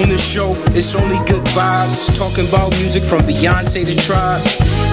[0.00, 2.16] On this show, it's only good vibes.
[2.16, 4.40] Talking about music from Beyonce to Tribe.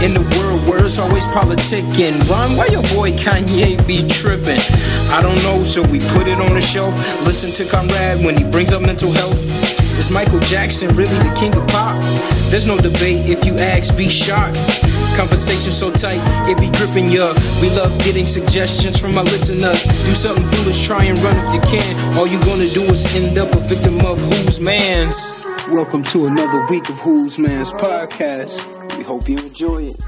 [0.03, 2.11] In the world where it's always politicking.
[2.27, 4.59] Ron, why your boy Kanye be tripping?
[5.15, 6.91] I don't know, so we put it on the shelf.
[7.23, 9.39] Listen to Conrad when he brings up mental health.
[9.95, 11.95] Is Michael Jackson really the king of pop?
[12.51, 14.88] There's no debate if you ask, be shocked.
[15.19, 16.15] Conversation so tight,
[16.47, 17.35] it be gripping ya.
[17.59, 19.83] We love getting suggestions from our listeners.
[20.07, 21.83] Do something foolish, try and run if you can.
[22.15, 25.43] All you gonna do is end up a victim of whose man's.
[25.75, 28.95] Welcome to another week of Whose Man's podcast.
[28.97, 29.99] We hope you enjoy it.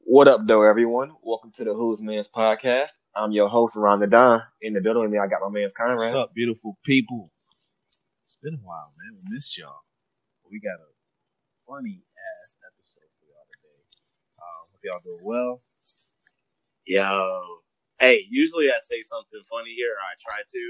[0.00, 1.12] What up, though, everyone?
[1.22, 2.90] Welcome to the Who's Man's podcast.
[3.14, 4.42] I'm your host, Ron the Don.
[4.60, 5.98] In the building with me, I got my man Conrad.
[5.98, 7.30] What's up, beautiful people?
[8.24, 9.16] It's been a while, man.
[9.16, 9.82] We missed y'all.
[10.50, 10.90] We got a
[11.62, 13.86] funny ass episode for y'all today.
[14.34, 15.62] Um, hope y'all doing well.
[16.82, 17.62] Yo,
[18.00, 20.62] hey, usually I say something funny here, or I try to,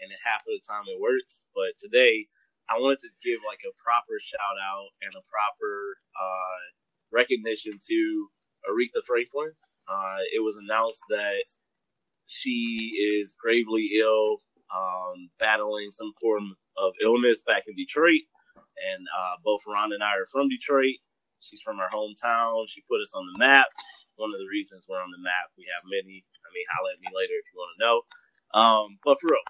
[0.00, 1.44] and half of the time it works.
[1.54, 2.24] But today,
[2.72, 6.60] I wanted to give like a proper shout out and a proper uh,
[7.12, 8.28] recognition to
[8.64, 9.52] Aretha Franklin.
[9.86, 11.44] Uh, it was announced that
[12.28, 14.40] she is gravely ill,
[14.74, 18.24] um, battling some form of illness back in Detroit.
[18.92, 21.00] And uh, both Ron and I are from Detroit.
[21.40, 22.66] She's from our hometown.
[22.68, 23.66] She put us on the map.
[24.16, 25.54] One of the reasons we're on the map.
[25.56, 26.26] We have many.
[26.42, 27.96] I mean, holla at me later if you want to know.
[28.56, 29.46] Um, but for real,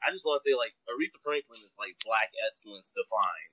[0.00, 3.52] I just want to say, like, Aretha Franklin is like black excellence defined.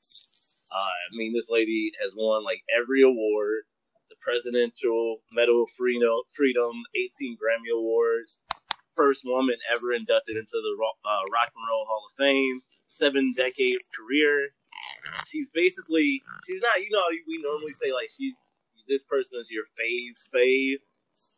[0.71, 3.67] Uh, I mean, this lady has won like every award
[4.09, 8.41] the Presidential Medal of Freedom, Freedom 18 Grammy Awards,
[8.95, 10.73] first woman ever inducted into the
[11.05, 14.49] uh, Rock and Roll Hall of Fame, seven decade career.
[15.27, 18.33] She's basically she's not you know we normally say like she's
[18.87, 20.77] this person is your fave fave.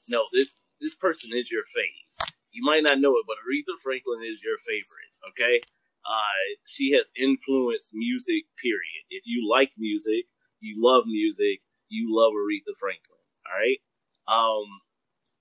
[0.09, 2.31] No, this this person is your fave.
[2.51, 5.13] You might not know it, but Aretha Franklin is your favorite.
[5.29, 5.59] Okay,
[6.05, 8.45] uh, she has influenced music.
[8.61, 9.03] Period.
[9.09, 10.25] If you like music,
[10.59, 13.19] you love music, you love Aretha Franklin.
[13.45, 13.79] All right.
[14.27, 14.67] Um,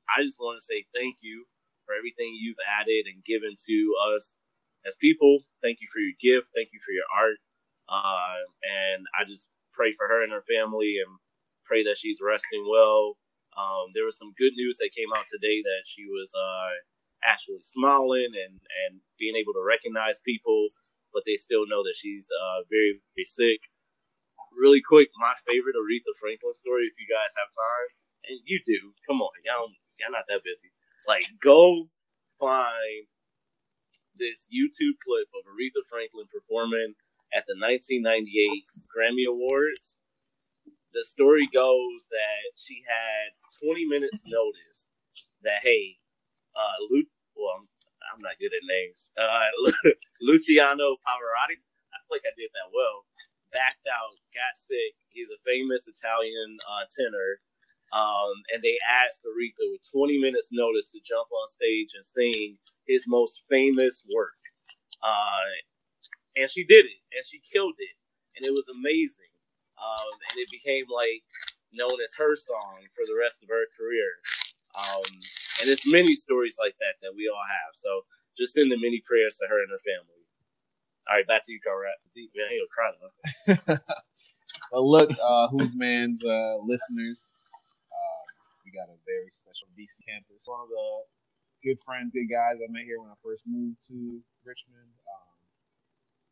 [0.09, 1.47] I just want to say thank you
[1.87, 4.37] for everything you've added and given to us
[4.87, 5.41] as people.
[5.63, 6.53] Thank you for your gift.
[6.55, 7.39] Thank you for your art.
[7.89, 11.19] Uh, and I just pray for her and her family and
[11.65, 13.17] pray that she's resting well.
[13.57, 16.75] Um, there was some good news that came out today that she was uh,
[17.23, 20.67] actually smiling and, and being able to recognize people,
[21.13, 23.61] but they still know that she's uh, very, very sick.
[24.55, 27.89] Really quick, my favorite Aretha Franklin story, if you guys have time,
[28.31, 30.71] and you do, come on, y'all, y'all not that busy.
[31.07, 31.91] Like, go
[32.39, 33.07] find
[34.17, 36.95] this YouTube clip of Aretha Franklin performing
[37.33, 39.97] at the 1998 Grammy Awards.
[40.93, 44.91] The story goes that she had 20 minutes notice
[45.43, 45.99] that hey,
[46.55, 47.67] uh, Lu- well, I'm,
[48.15, 49.11] I'm not good at names.
[49.19, 49.51] Uh,
[50.23, 51.59] Luciano Pavarotti,
[51.91, 53.07] I feel like I did that well.
[53.53, 54.95] Backed out, got sick.
[55.11, 57.43] He's a famous Italian uh, tenor.
[57.95, 62.59] Um, and they asked Aretha with 20 minutes notice to jump on stage and sing
[62.87, 64.35] his most famous work.
[65.03, 65.47] Uh,
[66.37, 67.95] and she did it, and she killed it,
[68.37, 69.31] and it was amazing.
[69.79, 71.23] Um, and it became like
[71.73, 74.23] known as her song for the rest of her career.
[74.75, 75.07] Um,
[75.63, 77.75] and it's many stories like that that we all have.
[77.75, 78.03] So
[78.39, 80.23] just send the many prayers to her and her family.
[81.11, 81.99] All right, back to you, Conrad.
[82.17, 83.79] Man, I ain't gonna cry though.
[84.73, 88.25] Well, look, uh, Who's Man's uh, listeners, uh,
[88.65, 90.47] we got a very special DC campus.
[90.47, 90.89] One of the
[91.63, 94.91] good friends, good guys I met here when I first moved to Richmond.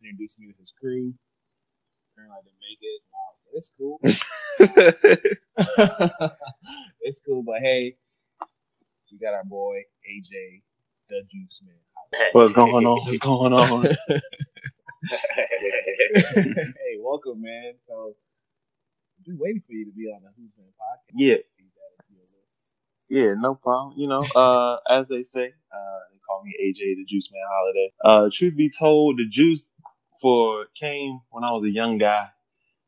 [0.02, 1.14] Introduced me to his crew.
[2.12, 3.00] Apparently, I didn't make it.
[3.12, 4.00] Wow, it's cool.
[7.02, 7.96] it's cool, but hey,
[9.12, 10.62] we got our boy AJ,
[11.08, 11.76] the Juice Man.
[12.32, 13.04] What's going on?
[13.04, 13.84] What's going on?
[15.08, 17.74] hey, welcome, man.
[17.78, 18.16] So,
[19.18, 21.14] I've been waiting for you to be on the Who's Man podcast.
[21.14, 21.36] Yeah.
[21.56, 22.36] Please add it to your list.
[23.08, 23.94] Yeah, no problem.
[23.98, 27.92] You know, uh, as they say, uh, they call me AJ the Juice Man Holiday.
[28.02, 29.66] Uh, truth be told, the juice
[30.22, 32.28] for came when I was a young guy.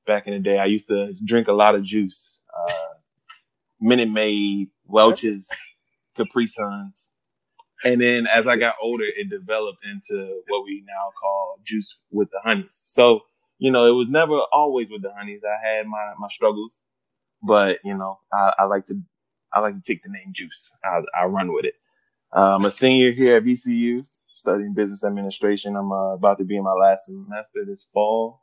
[0.07, 2.41] Back in the day, I used to drink a lot of juice.
[2.57, 2.95] Uh,
[3.81, 5.51] Minute Maid, Welch's,
[6.17, 7.13] Capri Suns.
[7.83, 12.31] And then as I got older, it developed into what we now call juice with
[12.31, 12.83] the honeys.
[12.87, 13.21] So,
[13.59, 15.43] you know, it was never always with the honeys.
[15.45, 16.83] I had my, my struggles,
[17.43, 19.01] but you know, I, I like to,
[19.53, 20.71] I like to take the name juice.
[20.85, 21.75] I, I run with it.
[22.33, 25.77] I'm a senior here at VCU studying business administration.
[25.77, 28.43] I'm uh, about to be in my last semester this fall,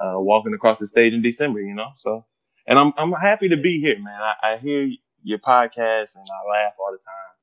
[0.00, 2.26] uh, walking across the stage in December, you know, so,
[2.66, 4.20] and I'm, I'm happy to be here, man.
[4.20, 4.90] I, I hear
[5.22, 7.38] your podcast and I laugh all the time.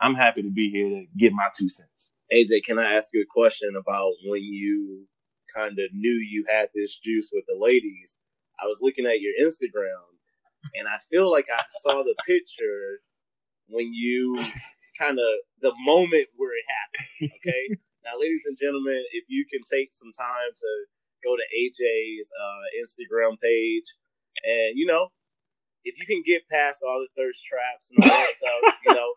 [0.00, 2.12] I'm happy to be here to give my two cents.
[2.32, 5.06] AJ, can I ask you a question about when you
[5.54, 8.18] kind of knew you had this juice with the ladies?
[8.62, 10.04] I was looking at your Instagram,
[10.74, 13.00] and I feel like I saw the picture
[13.68, 14.36] when you
[15.00, 15.30] kind of
[15.64, 17.32] the moment where it happened.
[17.40, 20.70] Okay, now, ladies and gentlemen, if you can take some time to
[21.24, 23.88] go to AJ's uh, Instagram page,
[24.44, 25.08] and you know,
[25.84, 29.10] if you can get past all the thirst traps and all that stuff, you know,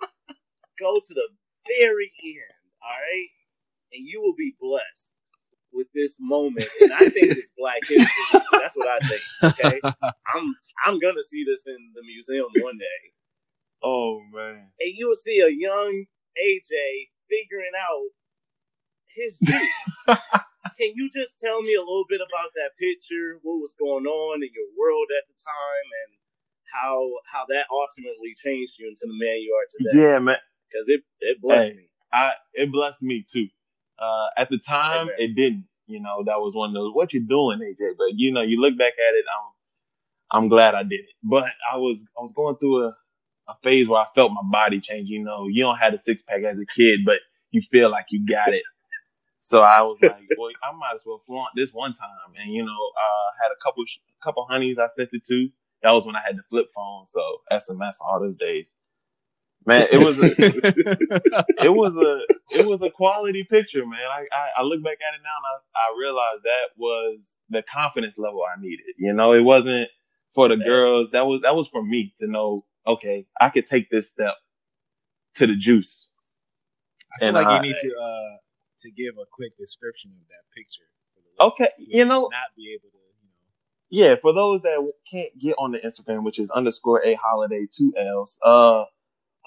[0.79, 1.27] go to the
[1.67, 3.29] very end, all right,
[3.91, 5.11] and you will be blessed
[5.73, 6.67] with this moment.
[6.81, 8.41] And I think it's Black History.
[8.51, 9.21] That's what I think.
[9.59, 9.79] Okay,
[10.35, 10.55] I'm
[10.85, 13.13] I'm gonna see this in the museum one day.
[13.83, 14.67] Oh man!
[14.79, 16.05] And you will see a young
[16.37, 18.09] AJ figuring out
[19.15, 20.01] his juice.
[20.79, 23.39] Can you just tell me a little bit about that picture?
[23.43, 26.19] What was going on in your world at the time, and
[26.73, 30.01] how how that ultimately changed you into the man you are today?
[30.01, 30.37] Yeah, man.
[30.69, 31.77] Because it it blessed Hey.
[31.77, 31.89] me.
[32.13, 33.47] I it blessed me too.
[33.99, 35.15] Uh, at the time, Amen.
[35.19, 35.65] it didn't.
[35.87, 36.93] You know, that was one of those.
[36.93, 37.97] What you doing, AJ?
[37.97, 39.25] But you know, you look back at it.
[39.29, 39.67] I'm
[40.43, 41.15] I'm glad I did it.
[41.23, 42.95] But I was I was going through a
[43.47, 45.09] a phase where I felt my body change.
[45.09, 47.17] You know, you don't have a six pack as a kid, but
[47.51, 48.63] you feel like you got it.
[49.41, 52.09] So I was like, well, I might as well flaunt this one time.
[52.41, 53.83] And you know, uh, had a couple
[54.23, 55.49] couple honeys I sent it to.
[55.81, 58.73] That was when I had the flip phone, so SMS all those days.
[59.65, 60.25] Man, it was a,
[61.63, 63.99] it was a it was a quality picture, man.
[64.11, 67.63] I, I, I look back at it now and I, I realize that was the
[67.63, 68.85] confidence level I needed.
[68.97, 69.89] You know, it wasn't
[70.35, 71.11] for the girls.
[71.11, 74.35] That was that was for me to know, okay, I could take this step
[75.35, 76.09] to the juice.
[77.15, 78.37] I feel And like I- you need to uh
[78.81, 80.83] to give a quick description of that picture.
[81.39, 84.09] Okay, who you know- not be able to, you know.
[84.09, 87.93] Yeah, for those that can't get on the Instagram, which is underscore a holiday two
[87.97, 88.37] L's.
[88.43, 88.85] Uh,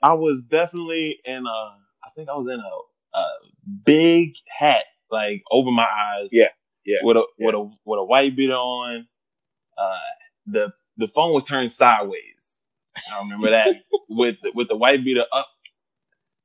[0.02, 1.76] I was definitely in a.
[2.04, 3.24] I think I was in a, a
[3.84, 6.28] big hat, like over my eyes.
[6.32, 6.48] Yeah,
[6.84, 7.46] yeah, With a yeah.
[7.46, 9.06] with a with a white beater on.
[9.76, 9.98] Uh,
[10.46, 12.20] the the phone was turned sideways.
[13.12, 13.68] I remember that
[14.08, 15.48] with the, with the white beater up.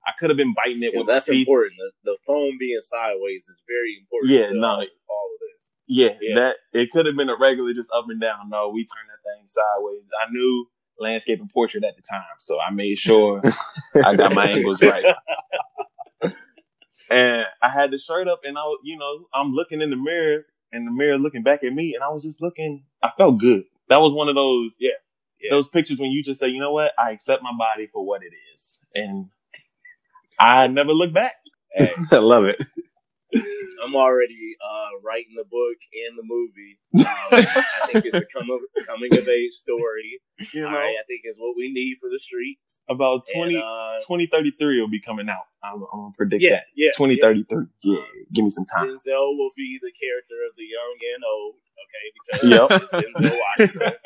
[0.06, 1.74] I could have been biting it with that's important.
[1.77, 4.31] The, the phone being sideways is very important.
[4.31, 4.68] Yeah, no.
[4.68, 5.71] all, uh, all of this.
[5.88, 6.36] Yeah, Yeah.
[6.36, 8.50] that it could have been a regular just up and down.
[8.50, 10.09] No, we turned that thing sideways.
[10.25, 10.65] I knew
[11.00, 13.42] landscape and portrait at the time, so I made sure
[14.04, 15.06] I got my angles right.
[17.09, 19.95] And I had the shirt up, and I, was, you know, I'm looking in the
[19.97, 22.86] mirror, and the mirror looking back at me, and I was just looking.
[23.04, 23.63] I felt good.
[23.89, 24.92] That was one of those, Yeah,
[25.43, 25.51] yeah.
[25.51, 28.21] those pictures when you just say, you know what, I accept my body for what
[28.23, 29.27] it is, and
[30.39, 31.33] I never look back.
[31.73, 32.61] Hey, I love it.
[33.81, 36.77] I'm already uh, writing the book and the movie.
[37.31, 40.19] Um, I think it's a come of, coming of age story.
[40.53, 42.81] You know, All right, I think it's what we need for the streets.
[42.89, 45.47] about 20, And, uh, 2033 will be coming out.
[45.63, 46.63] I'm, I'm gonna predict yeah, that.
[46.75, 47.65] yeah, 2033.
[47.83, 48.01] Yeah.
[48.33, 48.87] give me some time.
[48.87, 51.55] Denzel will be the character of the young and old.
[51.87, 53.03] Okay, because Yep.
[53.15, 53.94] Denzel Washington.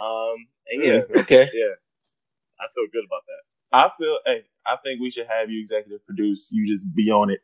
[0.00, 0.36] Um,
[0.68, 1.48] and yeah, Okay.
[1.54, 1.74] yeah,
[2.60, 3.42] I feel good about that.
[3.72, 6.48] I feel, hey, I think we should have you executive produce.
[6.52, 7.40] You just be on it.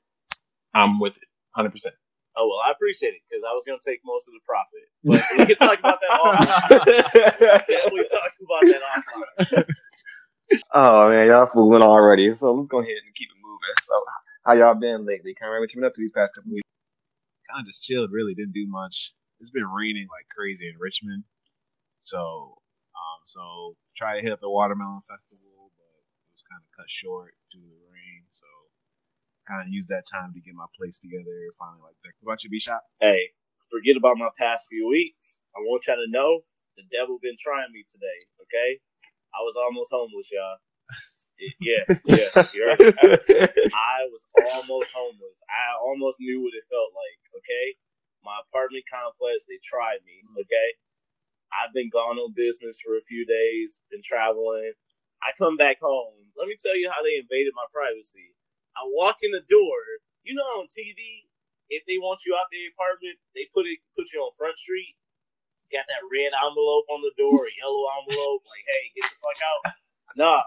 [0.75, 1.95] I'm with it, hundred percent.
[2.37, 4.87] Oh well, I appreciate it because I was going to take most of the profit,
[5.05, 7.67] but we can talk about that offline.
[7.69, 8.83] Definitely talk about that
[9.39, 9.75] offline.
[10.75, 12.33] oh man, y'all fooling already.
[12.35, 13.75] So let's go ahead and keep it moving.
[13.83, 13.95] So
[14.47, 15.35] how y'all been lately?
[15.35, 16.63] Conrad, what you been up to these past couple weeks?
[17.51, 18.11] kind of just chilled.
[18.13, 19.13] Really didn't do much.
[19.41, 21.25] It's been raining like crazy in Richmond,
[22.03, 22.59] so
[23.01, 25.89] um, so try to hit up the watermelon festival, but
[26.29, 28.29] it was kind of cut short due to the rain.
[28.29, 28.45] So
[29.49, 31.51] kind of used that time to get my place together.
[31.59, 32.13] Finally, like that.
[32.21, 32.85] What about you, B shop?
[33.01, 33.33] Hey,
[33.73, 35.41] forget about my past few weeks.
[35.57, 36.45] I want y'all to know
[36.77, 38.21] the devil been trying me today.
[38.47, 38.79] Okay,
[39.35, 40.61] I was almost homeless, y'all.
[41.57, 42.69] Yeah, yeah, you.
[43.73, 45.39] I was almost homeless.
[45.49, 47.21] I almost knew what it felt like.
[47.41, 47.81] Okay,
[48.21, 50.21] my apartment complex they tried me.
[50.37, 50.69] Okay,
[51.51, 53.79] I've been gone on business for a few days.
[53.91, 54.73] Been traveling.
[55.23, 56.31] I come back home.
[56.39, 58.33] Let me tell you how they invaded my privacy.
[58.79, 59.81] I walk in the door.
[60.23, 61.29] You know on TV,
[61.69, 64.97] if they want you out the apartment, they put it put you on Front Street.
[65.71, 69.63] Got that red envelope on the door, yellow envelope, like, hey, get the fuck out.
[70.19, 70.43] Nah.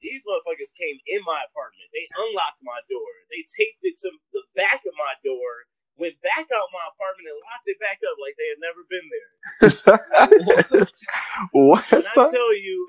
[0.00, 1.90] These motherfuckers came in my apartment.
[1.92, 3.12] They unlocked my door.
[3.28, 5.68] They taped it to the back of my door,
[5.98, 9.06] went back out my apartment and locked it back up like they had never been
[9.10, 9.30] there.
[11.52, 11.84] what?
[11.90, 12.86] When I tell you,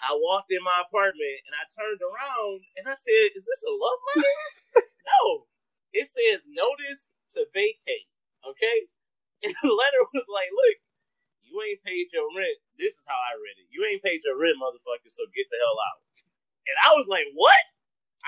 [0.00, 3.72] I walked in my apartment and I turned around and I said, "Is this a
[3.74, 4.38] love letter?"
[5.10, 5.50] no,
[5.92, 8.08] it says notice to vacate.
[8.46, 8.78] Okay,
[9.44, 10.78] and the letter was like, "Look,
[11.42, 12.62] you ain't paid your rent.
[12.78, 13.68] This is how I read it.
[13.74, 15.10] You ain't paid your rent, motherfucker.
[15.10, 15.98] So get the hell out."
[16.68, 17.62] And I was like, what?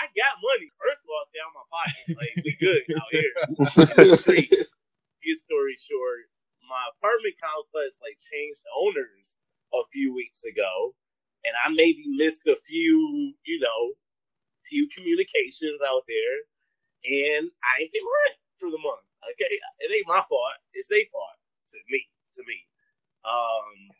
[0.01, 0.73] I got money.
[0.81, 2.17] First of all, stay out my pocket.
[2.21, 3.35] Like, we good out here.
[4.01, 4.73] In the streets.
[5.21, 6.33] Good story short,
[6.65, 9.37] my apartment complex like changed owners
[9.77, 10.97] a few weeks ago.
[11.45, 13.95] And I maybe missed a few, you know,
[14.65, 16.37] few communications out there.
[17.05, 19.05] And I ain't pay my rent for the month.
[19.37, 19.53] Okay.
[19.85, 20.57] It ain't my fault.
[20.73, 21.37] It's their fault.
[21.73, 22.09] To me.
[22.37, 22.59] To me.
[23.29, 23.93] Um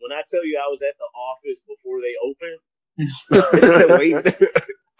[0.00, 2.60] when I tell you I was at the office before they opened,
[3.98, 4.36] Wait.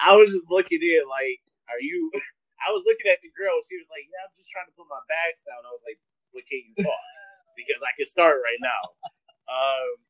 [0.01, 2.11] I was just looking in like, are you?
[2.65, 3.55] I was looking at the girl.
[3.69, 5.61] She was like, yeah, I'm just trying to put my bags down.
[5.67, 6.01] I was like,
[6.33, 7.05] what can you talk?
[7.61, 8.83] because I can start right now.
[9.51, 10.01] Um,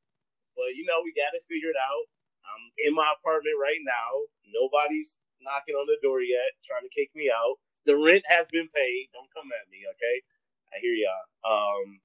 [0.56, 2.06] but you know, we got it figured out.
[2.46, 4.28] I'm in my apartment right now.
[4.52, 7.58] Nobody's knocking on the door yet, trying to kick me out.
[7.86, 9.10] The rent has been paid.
[9.12, 10.16] Don't come at me, okay?
[10.72, 11.26] I hear y'all.
[11.44, 12.00] Um,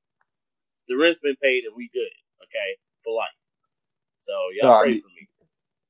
[0.90, 2.12] the rent's been paid and we good,
[2.44, 2.70] okay,
[3.06, 3.40] for life.
[4.20, 5.29] So y'all Nah, pray you- for me.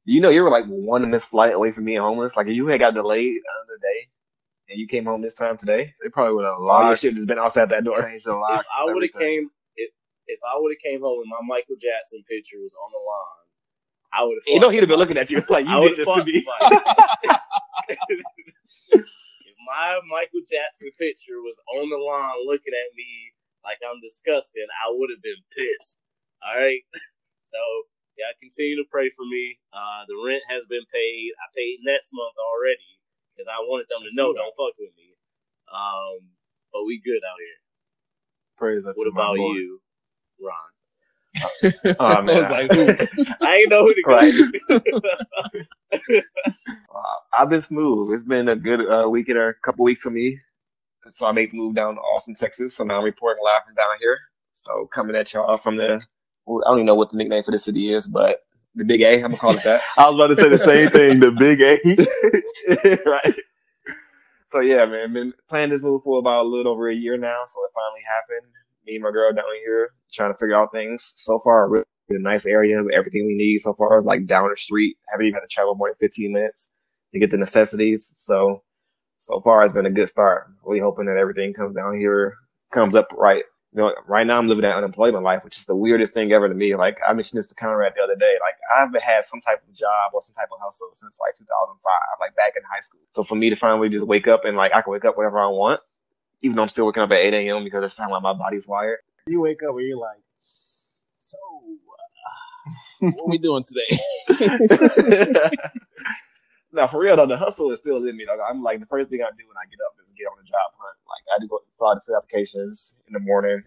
[0.06, 2.36] You know, you were like one missed flight away from being homeless.
[2.36, 4.08] Like, if you had got delayed another day
[4.70, 7.16] and you came home this time today, They probably would have all your locked, shit
[7.16, 8.02] has been outside that door.
[8.02, 8.66] changed the If.
[8.78, 9.92] I would have came, if
[10.28, 13.46] if I would have came home and my Michael Jackson picture was on the line,
[14.14, 14.54] I would have.
[14.54, 16.14] You know, he'd have been looking at you like, you would did have this to
[16.16, 16.46] fought me.
[18.92, 24.66] if my Michael Jackson picture was on the line looking at me like I'm disgusting,
[24.86, 25.98] I would have been pissed.
[26.42, 26.82] All right.
[27.50, 27.58] So
[28.20, 29.60] yeah, continue to pray for me.
[29.74, 31.32] Uh, the rent has been paid.
[31.40, 33.00] I paid next month already
[33.34, 35.16] because I wanted them to know don't fuck with me.
[35.72, 36.36] Um,
[36.74, 37.60] but we good out here.
[38.58, 39.56] Praise up What to about boy.
[39.56, 39.82] you,
[40.42, 40.72] Ron?
[42.00, 42.38] Oh, I man.
[42.38, 42.72] was like.
[43.44, 44.20] I ain't know who to go.
[44.20, 44.34] Right.
[44.34, 44.52] to.
[46.94, 47.02] Uh,
[47.40, 48.14] I've been smooth.
[48.14, 50.40] It's been a good uh, week and a couple weeks for me.
[51.12, 52.76] So I made the move down to Austin, Texas.
[52.76, 54.20] So now I'm reporting live from down here.
[54.54, 56.19] So coming at y'all from the, well,
[56.50, 58.40] I don't even know what the nickname for the city is, but
[58.76, 59.82] the Big A, I'm gonna call it that.
[59.98, 61.20] I was about to say the same thing.
[61.20, 63.10] The big A.
[63.10, 63.36] right.
[64.46, 67.44] So yeah, man, been planning this move for about a little over a year now.
[67.48, 68.52] So it finally happened.
[68.86, 71.14] Me and my girl down here trying to figure out things.
[71.18, 73.60] So far, really a nice area everything we need.
[73.60, 74.98] So far, is like down the street.
[75.12, 76.72] Haven't even had to travel more than 15 minutes
[77.14, 78.14] to get the necessities.
[78.18, 78.64] So
[79.20, 80.48] so far, it's been a good start.
[80.64, 82.36] Really hoping that everything comes down here,
[82.74, 83.44] comes up right.
[83.74, 86.50] You know, right now I'm living that unemployment life, which is the weirdest thing ever
[86.50, 86.74] to me.
[86.76, 88.36] Like I mentioned this to Conrad the other day.
[88.42, 91.38] Like I haven't had some type of job or some type of hustle since like
[91.38, 91.80] 2005,
[92.20, 93.02] like back in high school.
[93.16, 95.40] So for me to finally just wake up and like I can wake up whenever
[95.40, 95.82] I want,
[96.42, 97.64] even though I'm still waking up at 8 a.m.
[97.64, 99.00] because that's how my body's wired.
[99.28, 104.00] You wake up and you're like, so uh, what are we doing today?
[106.74, 108.26] now for real though, the hustle is still in me.
[108.28, 110.38] Like I'm like the first thing I do when I get up is get on
[110.38, 110.98] the job hunt.
[111.08, 113.64] Like I do go fill out the applications in the morning,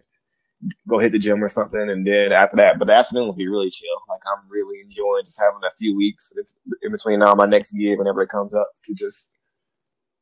[0.88, 3.48] go hit the gym or something, and then after that, but the afternoon afternoons be
[3.48, 3.96] really chill.
[4.08, 6.32] Like I'm really enjoying just having a few weeks
[6.82, 9.30] in between now my next gig, whenever it comes up, to just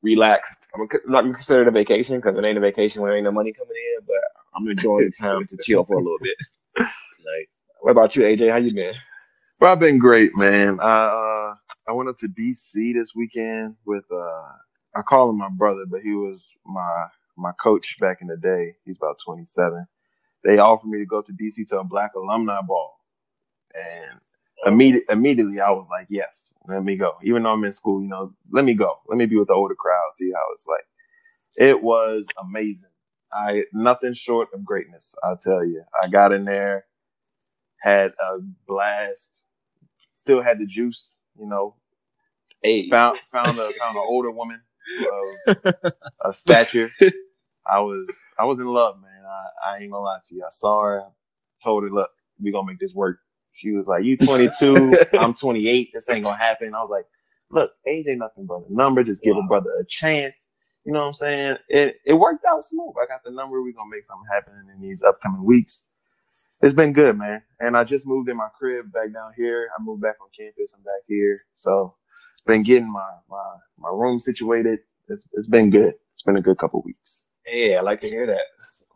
[0.02, 0.56] relax.
[0.74, 3.24] I'm not gonna consider it a vacation because it ain't a vacation when there ain't
[3.24, 4.16] no money coming in, but
[4.54, 6.36] I'm enjoying the time to chill for a little bit.
[6.78, 7.62] nice.
[7.80, 8.50] What about you, AJ?
[8.50, 8.94] How you been?
[9.58, 10.80] Bro, I've been great, man.
[10.80, 11.54] I uh,
[11.88, 14.52] I went up to DC this weekend with uh,
[14.96, 17.06] I call him my brother, but he was my
[17.38, 18.76] my coach back in the day.
[18.86, 19.86] He's about 27.
[20.44, 22.98] They offered me to go to DC to a Black alumni ball,
[23.74, 24.20] and
[24.66, 27.14] immediate, immediately I was like, yes, let me go.
[27.24, 29.00] Even though I'm in school, you know, let me go.
[29.08, 30.86] Let me be with the older crowd, see how it's like.
[31.58, 32.90] It was amazing.
[33.32, 35.14] I nothing short of greatness.
[35.24, 35.84] I'll tell you.
[36.02, 36.86] I got in there,
[37.80, 39.30] had a blast.
[40.10, 41.76] Still had the juice, you know.
[42.62, 44.60] Hey, Found found a found an older woman
[44.98, 45.56] of,
[46.20, 46.90] of stature.
[47.66, 49.22] I was I was in love, man.
[49.26, 50.42] I, I ain't gonna lie to you.
[50.44, 51.04] I saw her,
[51.62, 52.10] told her, look,
[52.42, 53.18] we gonna make this work.
[53.52, 55.90] She was like, You 22, I'm 28.
[55.94, 56.74] This ain't gonna happen.
[56.74, 57.06] I was like,
[57.50, 59.04] Look, age ain't nothing but a number.
[59.04, 60.46] Just give a brother a chance.
[60.84, 61.56] You know what I'm saying?
[61.68, 62.94] It it worked out smooth.
[63.02, 63.62] I got the number.
[63.62, 65.86] we gonna make something happen in these upcoming weeks.
[66.62, 67.42] It's been good, man.
[67.60, 69.68] And I just moved in my crib back down here.
[69.78, 70.74] I moved back on campus.
[70.76, 71.42] I'm back here.
[71.54, 71.94] So
[72.42, 73.44] been getting my my,
[73.78, 74.80] my room situated.
[75.08, 75.94] It's it's been good.
[76.12, 77.26] It's been a good couple weeks.
[77.46, 78.42] Yeah, I like to hear that.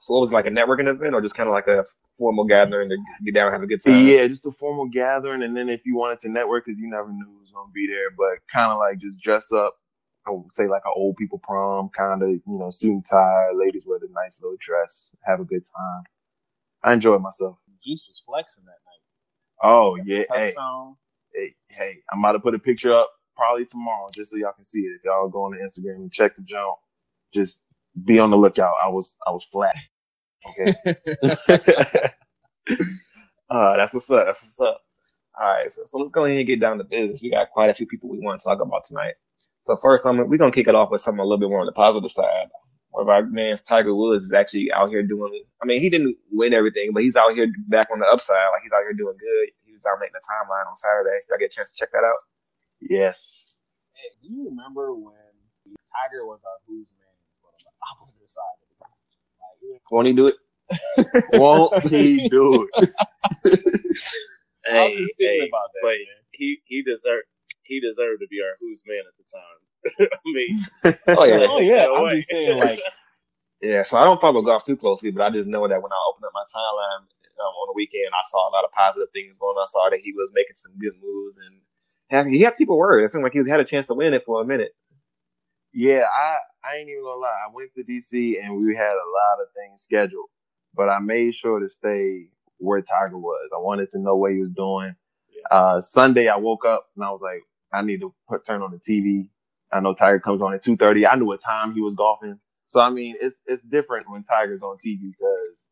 [0.03, 1.85] So it was like a networking event or just kind of like a
[2.17, 4.07] formal gathering to get down and have a good time?
[4.07, 7.09] Yeah, just a formal gathering, and then if you wanted to network, because you never
[7.11, 9.75] knew who was gonna be there, but kind of like just dress up.
[10.27, 13.51] I would say like an old people prom, kind of you know suit and tie.
[13.55, 16.05] Ladies wear the nice little dress, have a good time.
[16.83, 17.59] I enjoyed myself.
[17.85, 19.63] Juice was flexing that night.
[19.63, 20.97] Oh yeah, hey, Tux
[21.35, 24.65] hey, hey, I'm about to put a picture up probably tomorrow just so y'all can
[24.65, 24.97] see it.
[24.99, 26.77] If y'all go on the Instagram and check the jump,
[27.33, 27.63] just
[28.05, 28.75] be on the lookout.
[28.83, 29.77] I was I was flat.
[30.61, 30.75] Okay.
[33.51, 34.27] uh, that's what's up.
[34.27, 34.81] That's what's up.
[35.41, 37.21] All right, so, so let's go ahead and get down to business.
[37.21, 39.15] We got quite a few people we want to talk about tonight.
[39.65, 41.67] So first, I'm, we're gonna kick it off with something a little bit more on
[41.67, 42.49] the positive side.
[42.91, 45.43] One of our man's Tiger Woods is actually out here doing.
[45.63, 48.37] I mean, he didn't win everything, but he's out here back on the upside.
[48.53, 49.49] Like he's out here doing good.
[49.65, 51.19] He was dominating the timeline on Saturday.
[51.29, 52.19] Y'all get a chance to check that out.
[52.89, 53.59] Yes.
[53.97, 55.15] Hey, do you remember when
[55.93, 58.77] Tiger was our who's man, but on the opposite side of the
[59.73, 60.37] like, Won't he do it?
[61.33, 63.71] Won't he do it?
[64.67, 65.83] I was just thinking hey, about that.
[65.83, 66.23] but man.
[66.33, 67.27] he he deserved
[67.63, 69.61] he deserved to be our who's man at the time.
[70.13, 70.57] I mean,
[71.17, 72.17] Oh yeah, Oh yeah, No I'm way.
[72.17, 72.81] just saying like
[73.63, 73.83] yeah.
[73.85, 76.27] So I don't follow golf too closely, but I just know that when I opened
[76.27, 77.05] up my timeline
[77.41, 79.57] um, on the weekend, I saw a lot of positive things going.
[79.57, 79.63] on.
[79.63, 81.61] I saw that he was making some good moves and
[82.11, 83.05] have, he had people worried.
[83.05, 84.73] It seemed like he had a chance to win it for a minute.
[85.73, 87.29] Yeah, I, I ain't even gonna lie.
[87.49, 90.29] I went to DC and we had a lot of things scheduled,
[90.75, 93.51] but I made sure to stay where Tiger was.
[93.55, 94.97] I wanted to know what he was doing.
[95.51, 97.43] Uh, Sunday, I woke up and I was like,
[97.73, 99.31] I need to put, turn on the TV.
[99.73, 101.07] I know Tiger comes on at two thirty.
[101.07, 102.41] I knew what time he was golfing.
[102.67, 105.69] So I mean, it's it's different when Tiger's on TV because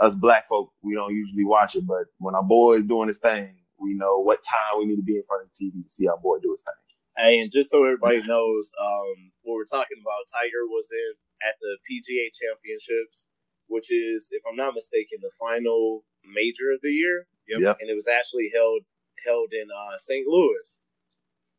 [0.00, 3.18] us black folk we don't usually watch it, but when our boy is doing his
[3.18, 5.90] thing, we know what time we need to be in front of the TV to
[5.90, 6.76] see our boy do his thing.
[7.16, 11.56] Hey, and just so everybody knows, um, what we're talking about, Tiger was in at
[11.60, 13.26] the PGA Championships,
[13.66, 17.26] which is, if I'm not mistaken, the final major of the year.
[17.48, 17.60] Yep.
[17.60, 17.76] Yep.
[17.80, 18.86] And it was actually held
[19.26, 20.24] held in uh, St.
[20.28, 20.86] Louis.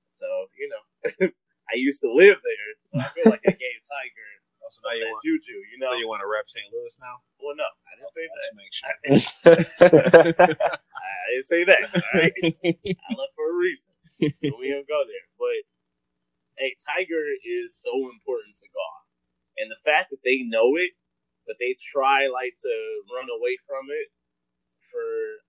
[0.10, 0.84] So you know,
[1.74, 4.32] I used to live there, so I feel like I gave Tiger
[4.64, 5.58] also some now you that want juju.
[5.68, 6.66] You know, now you want to rep St.
[6.72, 7.20] Louis now.
[7.42, 8.56] well, no, I didn't say Let's that.
[8.56, 8.74] make
[10.48, 10.72] sure.
[11.12, 11.84] I didn't say that.
[12.16, 12.36] Right?
[12.40, 13.88] I left for a reason.
[14.12, 15.28] So we don't go there.
[15.40, 15.62] But
[16.58, 19.06] hey, Tiger is so important to golf.
[19.58, 20.94] And the fact that they know it,
[21.48, 22.74] but they try like to
[23.12, 24.14] run away from it
[24.92, 25.04] for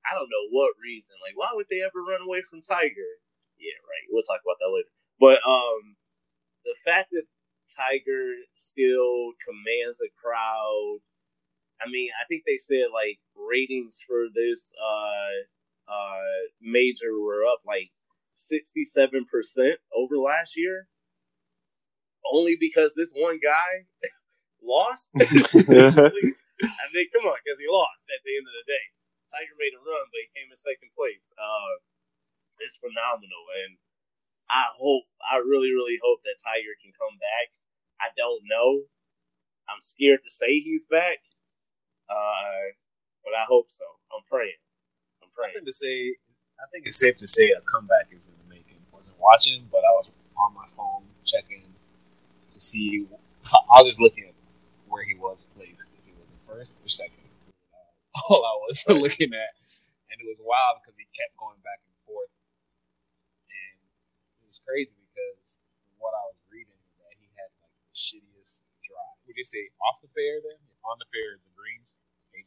[0.06, 1.18] I don't know what reason.
[1.20, 3.10] Like why would they ever run away from Tiger?
[3.58, 4.06] Yeah, right.
[4.10, 4.90] We'll talk about that later.
[5.20, 5.98] But um
[6.64, 7.26] the fact that
[7.74, 11.02] Tiger still commands a crowd
[11.84, 17.60] I mean, I think they said like ratings for this uh uh major were up
[17.66, 17.90] like
[18.34, 20.88] sixty seven percent over last year.
[22.32, 23.86] Only because this one guy
[24.62, 25.10] lost.
[25.18, 28.86] I mean, come on, because he lost at the end of the day.
[29.32, 31.32] Tiger made a run, but he came in second place.
[31.34, 31.80] Uh,
[32.62, 33.80] it's phenomenal, and
[34.52, 37.56] I hope, I really, really hope that Tiger can come back.
[37.98, 38.86] I don't know.
[39.66, 41.24] I'm scared to say he's back,
[42.12, 42.64] uh,
[43.24, 43.84] but I hope so.
[44.12, 44.60] I'm praying.
[45.22, 45.54] I'm praying.
[45.54, 46.16] Nothing to say.
[46.60, 48.78] I think it's safe to say a comeback is in the making.
[48.92, 51.64] Wasn't watching, but I was on my phone checking
[52.52, 53.06] to see.
[53.52, 54.34] I was just looking at
[54.88, 55.90] where he was placed.
[55.96, 57.18] If he was in first or second.
[58.28, 59.52] All I was looking at,
[60.12, 62.28] and it was wild because he kept going back and forth,
[63.48, 63.78] and
[64.36, 65.62] it was crazy because
[65.96, 69.16] what I was reading that he had like the shittiest drive.
[69.26, 70.60] Would you say off the fair then?
[70.84, 71.96] On the fair is the greens.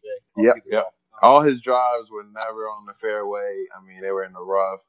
[0.06, 0.44] AJ.
[0.44, 0.86] Yep, yep.
[1.22, 3.66] All his drives were never on the fairway.
[3.76, 4.82] I mean, they were in the rough,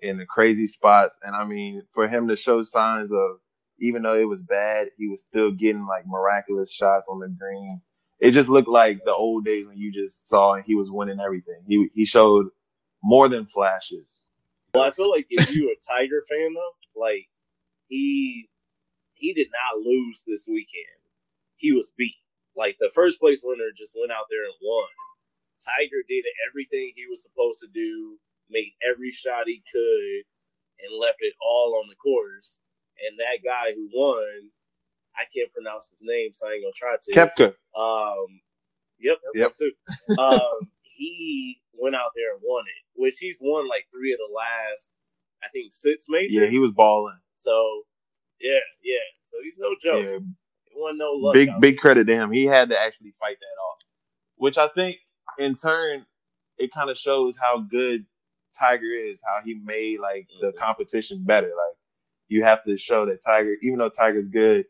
[0.00, 1.18] in the crazy spots.
[1.22, 3.38] And I mean, for him to show signs of,
[3.80, 7.80] even though it was bad, he was still getting like miraculous shots on the green.
[8.20, 11.62] It just looked like the old days when you just saw he was winning everything.
[11.66, 12.46] He he showed
[13.02, 14.30] more than flashes.
[14.74, 17.26] Well, I feel like if you're a Tiger fan though, like
[17.88, 18.48] he
[19.14, 21.00] he did not lose this weekend.
[21.56, 22.16] He was beat.
[22.56, 24.88] Like the first place winner just went out there and won.
[25.64, 28.18] Tiger did everything he was supposed to do,
[28.50, 30.24] made every shot he could,
[30.80, 32.60] and left it all on the course.
[33.08, 34.50] And that guy who won,
[35.16, 37.14] I can't pronounce his name, so I ain't gonna try to.
[37.14, 37.54] Koepka.
[37.78, 38.40] Um,
[39.00, 39.52] yep, Yep.
[39.58, 39.72] too.
[40.18, 44.34] Um, he went out there and won it, which he's won like three of the
[44.34, 44.92] last,
[45.44, 46.34] I think, six majors.
[46.34, 47.18] Yeah, he was balling.
[47.34, 47.82] So,
[48.40, 49.06] yeah, yeah.
[49.30, 50.06] So he's no joke.
[50.06, 50.18] Yeah,
[50.82, 51.34] Wasn't no luck.
[51.34, 52.32] big big credit to him.
[52.32, 53.78] He had to actually fight that off,
[54.36, 54.98] which I think
[55.38, 56.06] in turn
[56.58, 58.06] it kind of shows how good
[58.58, 59.22] Tiger is.
[59.24, 60.58] How he made like the Mhm.
[60.58, 61.48] competition better.
[61.48, 61.78] Like
[62.28, 64.66] you have to show that Tiger, even though Tiger's good,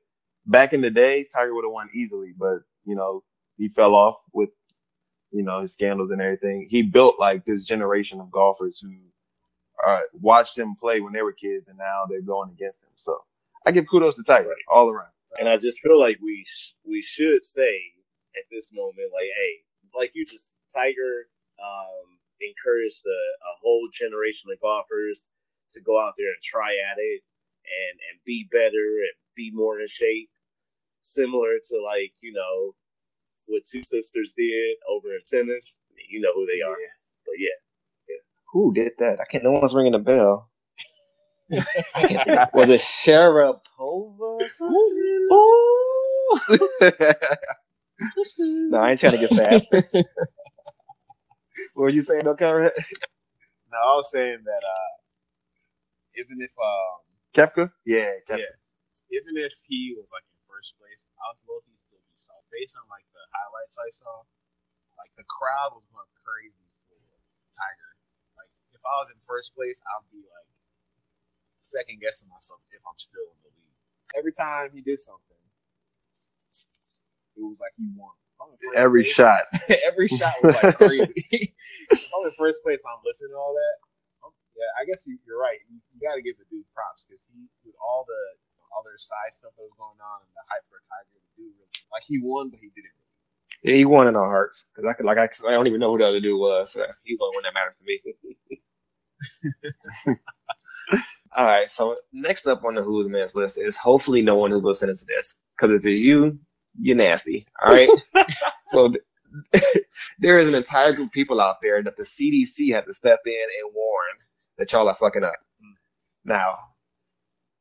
[0.46, 3.24] back in the day Tiger would have won easily, but you know
[3.58, 4.50] he fell off with
[5.32, 6.68] you know his scandals and everything.
[6.70, 8.92] He built like this generation of golfers who
[9.86, 12.90] uh, watched him play when they were kids, and now they're going against him.
[12.96, 13.24] So
[13.66, 15.11] I give kudos to Tiger all around.
[15.38, 17.74] And I just feel like we sh- we should say
[18.36, 19.64] at this moment, like, hey,
[19.96, 21.28] like you just Tiger
[21.62, 25.28] um, encouraged a, a whole generation of golfers
[25.72, 27.22] to go out there and try at it
[27.64, 30.30] and and be better and be more in shape,
[31.00, 32.74] similar to like you know
[33.46, 35.78] what two sisters did over in tennis.
[36.08, 36.76] You know who they are,
[37.24, 37.56] but yeah.
[38.52, 39.18] Who did that?
[39.20, 39.44] I can't.
[39.44, 40.50] No one's ringing the bell.
[41.94, 42.54] I can't think.
[42.54, 43.60] Was it Sharapova?
[45.30, 46.40] or
[48.70, 49.66] no, I ain't trying to get stabbed.
[49.72, 50.04] what
[51.76, 52.72] were you saying, though, Conrad?
[53.70, 54.92] No, I was saying that uh,
[56.20, 57.00] even if um,
[57.32, 57.72] Koepka?
[57.86, 58.44] Yeah, Koepka.
[58.44, 58.56] Yeah.
[59.12, 62.48] even if he was like in first place, I would low key still be soft.
[62.52, 64.24] Based on like the highlights I saw,
[65.00, 67.00] like the crowd was going crazy for
[67.56, 67.92] Tiger.
[68.36, 70.50] Like if I was in first place, I'd be like
[71.64, 73.74] second guessing myself if I'm still in the lead.
[74.18, 75.38] Every time he did something,
[77.38, 78.12] it was like he won.
[78.34, 79.42] If I'm in first Every place- shot.
[79.88, 81.14] every shot was like crazy.
[81.92, 83.74] I'm in first place, I'm listening to all that.
[84.26, 85.58] um, Yeah, I guess you, you're right.
[85.70, 88.22] You, you got to give the dude props because he, with all the
[88.76, 91.72] other side stuff that was going on and the hype for Tiger, the dude, really,
[91.92, 92.92] like he won, but he didn't.
[93.64, 95.92] Yeah, he won in our hearts because I could, like, I, I don't even know
[95.92, 96.72] who the other dude was.
[96.72, 98.00] So he's the only one that matters to me.
[101.34, 104.64] All right, so next up on the Who's Man's list is hopefully no one who's
[104.64, 106.38] listening to this because if it's you,
[106.78, 107.46] you're nasty.
[107.64, 107.88] All right,
[108.66, 108.92] so
[110.18, 113.20] there is an entire group of people out there that the CDC had to step
[113.24, 114.18] in and warn
[114.58, 115.34] that y'all are fucking up.
[116.24, 116.58] Now,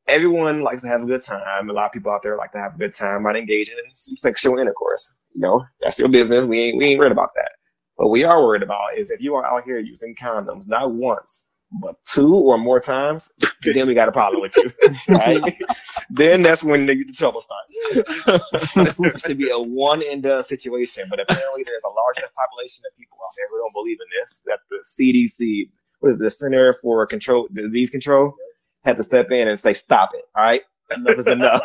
[0.06, 1.70] everyone likes to have a good time.
[1.70, 3.94] A lot of people out there like to have a good time by engaging in
[3.94, 5.14] some sexual intercourse.
[5.34, 6.44] You know, that's your business.
[6.44, 7.52] We ain't we ain't worried about that.
[7.96, 11.48] What we are worried about is if you are out here using condoms not once
[11.80, 13.30] but two or more times,
[13.62, 14.72] then we got a problem with you.
[15.08, 15.62] Right?
[16.10, 17.76] then that's when the, the trouble starts.
[18.76, 21.04] it should be a one and done situation.
[21.10, 24.06] But apparently, there's a large enough population of people out there who don't believe in
[24.20, 28.34] this that the CDC, what is it, the Center for Control Disease Control,
[28.84, 30.22] had to step in and say, "Stop it!
[30.36, 30.62] All right,
[30.94, 31.62] enough is enough.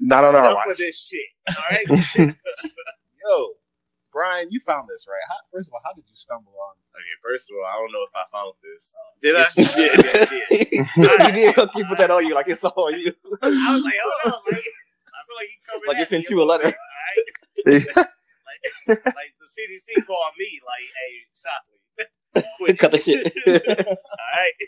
[0.00, 1.20] Not on our Enough watch." of this shit.
[1.48, 2.34] All right.
[3.24, 3.48] Yo,
[4.18, 5.22] Brian, you found this right?
[5.30, 6.74] How, first of all, how did you stumble on?
[6.90, 7.14] okay.
[7.22, 8.90] First of all, I don't know if I found this.
[9.22, 9.46] Did I?
[9.46, 11.54] Yes, you Yeah, yeah, I did.
[11.54, 11.70] you did.
[11.78, 13.14] You put that on you like it's all you.
[13.42, 16.30] I was like, hold on, like, I feel like you coming Like at it sent
[16.30, 16.66] you a letter.
[16.66, 17.86] All right.
[17.86, 21.78] like, like the CDC called me, like, hey, Shockley,
[22.58, 22.74] quit.
[22.76, 23.22] Cut the shit.
[23.22, 24.58] all right.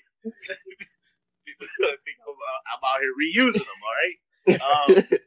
[1.43, 3.81] People think I'm, uh, I'm out here reusing them.
[3.83, 4.17] All right.
[4.63, 5.23] Um, look,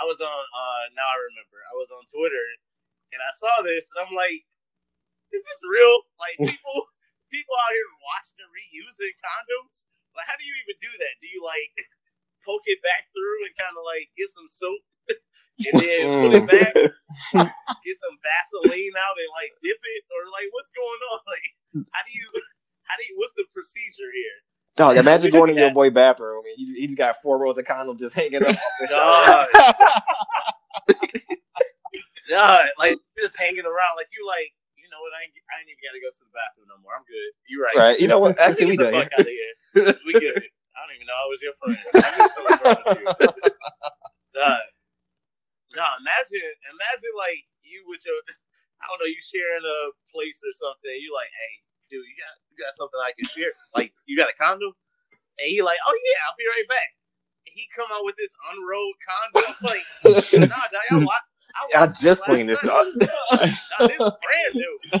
[0.00, 0.32] I was on.
[0.32, 1.60] Uh, now I remember.
[1.68, 2.46] I was on Twitter,
[3.12, 4.48] and I saw this, and I'm like,
[5.28, 6.08] is this real?
[6.16, 6.78] Like people,
[7.28, 9.84] people out here washing and reusing condoms.
[10.16, 11.14] Like, how do you even do that?
[11.20, 11.76] Do you like
[12.48, 14.82] poke it back through and kind of like get some soap
[15.68, 16.72] and then put it back,
[17.84, 21.20] get some Vaseline out and like dip it, or like what's going on?
[21.28, 21.46] Like,
[21.92, 22.26] how do you,
[22.88, 24.40] how do you, what's the procedure here?
[24.80, 27.64] Dog, imagine going in should your boy bathroom and he, he's got four rows of
[27.66, 28.48] condoms just hanging up.
[28.48, 28.86] Off the
[32.28, 32.64] Dog.
[32.78, 35.12] Like just hanging around, like you like, you know what?
[35.12, 36.96] I ain't, I ain't even got to go to the bathroom no more.
[36.96, 37.30] I'm good.
[37.50, 37.76] You're right.
[37.76, 37.98] right.
[38.00, 38.40] You know what?
[38.40, 39.04] Actually, we Get the done.
[39.04, 39.54] fuck out of here.
[40.06, 40.40] We good.
[40.40, 41.76] I don't even know I was your friend.
[41.76, 43.52] I'm just so impressed with you.
[44.40, 44.62] Uh,
[45.76, 48.16] no, imagine, imagine like you with your,
[48.80, 50.94] I don't know, you sharing a place or something.
[50.96, 51.52] You're like, hey,
[51.90, 53.52] dude, you got, you got something I can share?
[53.74, 54.72] Like, you got a condom?
[55.38, 56.90] And he like, oh yeah, I'll be right back.
[57.46, 59.42] And he come out with this unrolled condom.
[59.50, 59.84] It's like,
[60.50, 61.26] nah, dog, I, wa-
[61.76, 62.86] I, I just cleaned this up.
[63.00, 64.74] nah, this is brand new.
[64.92, 65.00] Nah,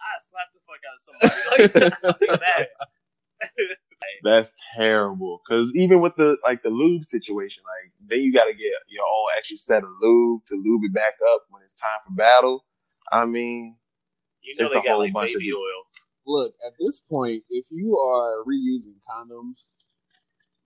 [0.00, 1.36] I, slapped the fuck out of somebody.
[2.56, 2.70] Like.
[4.24, 5.40] That's terrible.
[5.46, 9.04] Because even with the like the lube situation, like then you got to get your
[9.04, 12.64] own extra set of lube to lube it back up when it's time for battle.
[13.12, 13.76] I mean,
[14.48, 15.82] You know It's they a got whole like bunch of baby just- oil.
[16.28, 19.76] Look, at this point, if you are reusing condoms,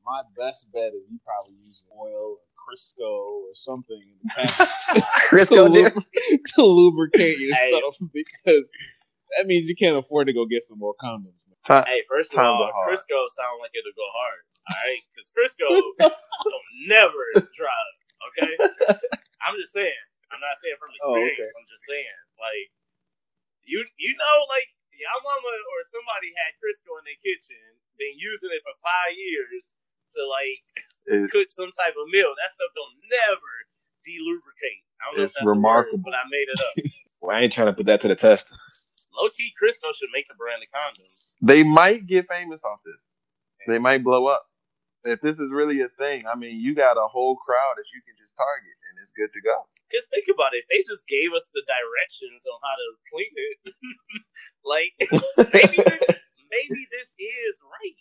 [0.04, 4.58] my best bet is you probably using oil or Crisco or something in the past
[5.30, 5.94] Crisco to, dip.
[5.94, 6.04] lub-
[6.58, 7.78] to lubricate your Hey.
[7.78, 8.64] stuff because
[9.38, 11.30] that means you can't afford to go get some more condoms.
[11.64, 12.70] time, Hey, first of all.
[12.90, 14.42] Crisco sound like it'll go hard.
[14.66, 15.66] All right, because Crisco
[16.02, 17.22] don't never
[17.54, 17.98] dry up.
[18.34, 18.54] Okay,
[19.46, 20.02] I'm just saying.
[20.34, 21.38] I'm not saying from Oh, experience.
[21.38, 21.50] okay.
[21.54, 22.66] I'm just saying, like
[23.66, 27.60] you, you know, like y'all mama or somebody had Crisco in their kitchen,
[27.98, 29.74] been using it for five years
[30.16, 30.58] to like
[31.08, 32.32] It- cook some type of meal.
[32.38, 33.52] That stuff don't never
[34.06, 34.82] delubricate.
[35.02, 35.98] I don't know It's if that's remarkable.
[36.02, 36.74] word, but I made it up.
[37.22, 38.52] Well, I ain't trying to put that to the test.
[39.16, 41.34] Low key, Crisco should make the brand of condoms.
[41.42, 43.10] they might get famous off this.
[43.66, 44.44] They might blow up.
[45.04, 48.02] If this is really a thing, I mean, you got a whole crowd that you
[48.06, 49.66] can just target, it's good to go.
[49.90, 53.34] Because think about it, if they just gave us the directions on how to clean
[53.36, 53.58] it,
[54.66, 54.94] like
[55.52, 56.08] maybe thi-
[56.50, 58.00] maybe this is right.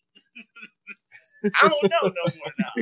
[1.57, 2.77] I don't know no more now.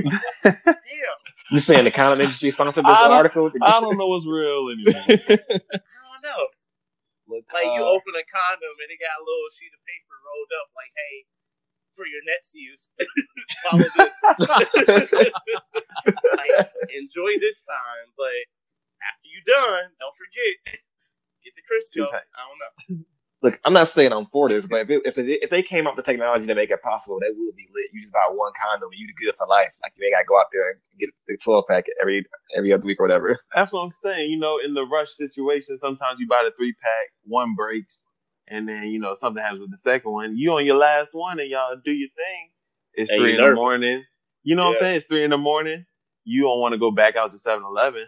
[0.86, 1.20] Damn,
[1.52, 3.52] You saying the condom industry sponsored this I article?
[3.62, 5.10] I don't know what's real anymore.
[5.96, 6.44] I don't know.
[7.30, 9.82] Look, Like like you Uh, open a condom and it got a little sheet of
[9.88, 11.26] paper rolled up, like, "Hey,
[12.00, 12.96] for your next use,
[13.68, 14.16] follow this.
[16.40, 18.40] like, enjoy this time, but
[19.04, 20.80] after you're done, don't forget
[21.44, 22.08] get the Crisco.
[22.08, 23.04] I don't know.
[23.42, 25.88] Look, I'm not saying I'm for this, but if it, if, they, if they came
[25.88, 27.88] up with technology to make it possible, that would be lit.
[27.94, 29.72] You just buy one condom, and you good for life.
[29.82, 32.86] Like you ain't gotta go out there and get the 12 pack every every other
[32.86, 33.40] week or whatever.
[33.56, 34.32] That's what I'm saying.
[34.32, 38.04] You know, in the rush situation, sometimes you buy the three pack, one breaks,
[38.50, 40.38] and then you know something happens with the second one.
[40.38, 42.50] You on your last one, and y'all do your thing.
[42.94, 44.04] It's And three you in the morning.
[44.44, 44.96] You know what I'm saying?
[44.98, 45.86] It's three in the morning.
[46.24, 48.04] You don't want to go back out to 7-Eleven.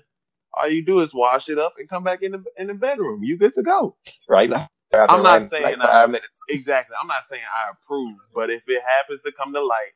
[0.53, 3.23] All you do is wash it up and come back in the in the bedroom.
[3.23, 3.95] You good to go.
[4.27, 4.51] Right?
[4.93, 6.41] I'm not like, saying like I- minutes.
[6.49, 6.95] Exactly.
[6.99, 9.93] I'm not saying I approve, but if it happens to come to light,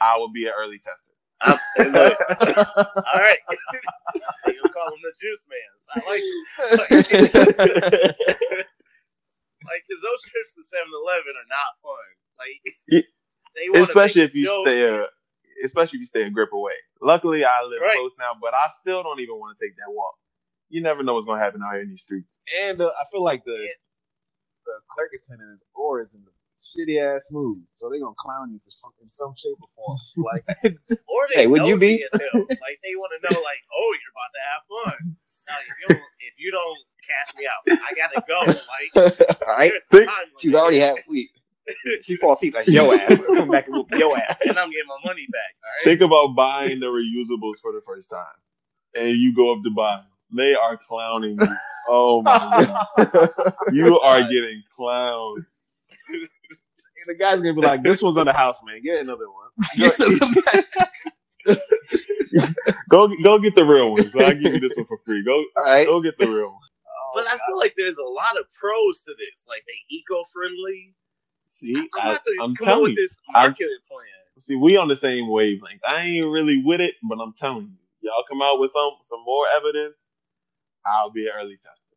[0.00, 0.98] I will be an early tester.
[1.42, 1.58] I'm,
[1.92, 3.38] look, all right.
[4.46, 5.60] you gonna call him the juice man.
[5.94, 8.66] I like it.
[9.70, 12.08] like, cause those trips to 7-Eleven are not fun.
[12.36, 12.58] Like,
[12.90, 13.06] Yeah.
[13.56, 14.66] they especially if make a you joke.
[14.66, 15.06] stay a,
[15.64, 16.74] especially if you stay a grip away.
[17.00, 17.96] Luckily, I live Right.
[17.96, 20.14] close now, but I still don't even want to take that walk.
[20.68, 22.38] You never know what's gonna happen out here in these streets.
[22.62, 23.58] And uh, I feel like the
[24.66, 28.58] the clerk attendant is always in the shitty ass move, so they're gonna clown you
[28.58, 29.98] for some in some shape or form.
[30.32, 30.44] Like,
[31.08, 32.04] Or they Hey, would you be?
[32.12, 35.16] Like they want to know, like, oh, you're about to have fun.
[35.48, 38.40] Now, if you don't, if you don't cash me out, I gotta go.
[38.46, 39.72] Like, All right.
[39.90, 41.30] Think- She's already half asleep.
[42.02, 43.20] She falls asleep like yo ass.
[43.26, 44.36] Come back and whoop your ass.
[44.40, 45.54] and I'm getting my money back.
[45.62, 45.84] All right.
[45.84, 48.26] Think about buying the reusables for the first time,
[48.96, 49.94] and you go up to buy.
[49.98, 50.04] 'em.
[50.32, 51.56] They are clowning you.
[51.88, 55.44] Oh my god, you are getting clowned.
[57.06, 58.82] And the guy's gonna be like, "This one's on the house, man.
[58.82, 59.50] Get another one."
[62.88, 64.14] Go go get the real ones.
[64.14, 65.24] I'll give you this one for free.
[65.24, 65.86] Go All right.
[65.86, 66.54] go get the real one.
[67.12, 69.44] But I feel like there's a lot of pros to this.
[69.48, 70.94] Like they eco-friendly.
[71.48, 72.96] See, I'm I, to I'm come up telling with you.
[72.96, 74.06] this I- marketing plan.
[74.38, 75.80] See, we on the same wavelength.
[75.86, 77.64] I ain't really with it, but I'm telling
[78.02, 80.12] you, y'all come out with some some more evidence.
[80.86, 81.96] I'll be an early tester.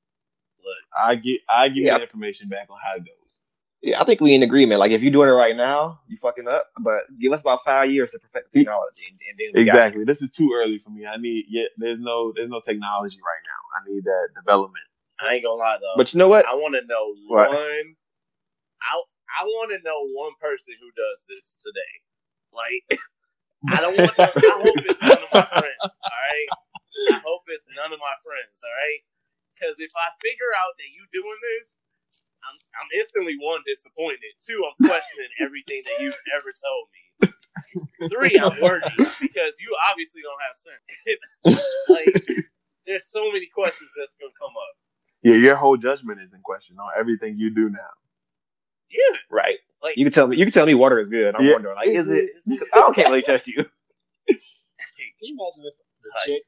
[0.60, 1.94] Look, I get I give Yeah.
[1.94, 3.44] you the information back on how it goes.
[3.84, 4.80] Yeah, I think we in agreement.
[4.80, 6.68] Like if you're doing it right now, you fucking up.
[6.80, 9.74] But give us about five years to perfect the technology, and, and then we got
[9.74, 9.80] you.
[9.82, 10.04] Exactly.
[10.06, 11.06] This is too early for me.
[11.06, 11.66] I need yeah.
[11.78, 13.60] There's no there's no technology right now.
[13.76, 14.86] I need that development.
[15.20, 15.94] I ain't gonna lie though.
[15.98, 16.48] But you know what?
[16.48, 17.50] I want to know What?
[17.52, 17.96] one.
[18.80, 18.94] I
[19.36, 21.94] I want to know one person who does this today.
[22.56, 22.84] Like,
[23.68, 24.16] I don't want.
[24.16, 25.84] To, I hope it's none of my friends.
[25.84, 26.50] All right.
[27.12, 28.56] I hope it's none of my friends.
[28.64, 29.02] All right.
[29.52, 31.83] Because if I figure out that you doing this,
[32.50, 34.20] I'm I'm instantly one disappointed.
[34.42, 37.04] Two, I'm questioning everything that you've ever told me.
[38.12, 38.84] Three, I'm worried
[39.22, 41.60] because you obviously don't have sense.
[41.90, 42.12] like,
[42.86, 44.76] there's so many questions that's gonna come up.
[45.24, 47.94] Yeah, your whole judgment is in question on everything you do now.
[48.92, 49.18] Yeah.
[49.32, 49.58] Right.
[49.82, 50.38] Like, You can tell me.
[50.38, 51.36] You can tell me water is good.
[51.36, 51.54] I'm Yeah.
[51.54, 52.32] wondering, like, is it?
[52.38, 53.64] is it I don't can't really trust you.
[54.24, 56.24] Can you imagine if the Hi.
[56.28, 56.44] chick,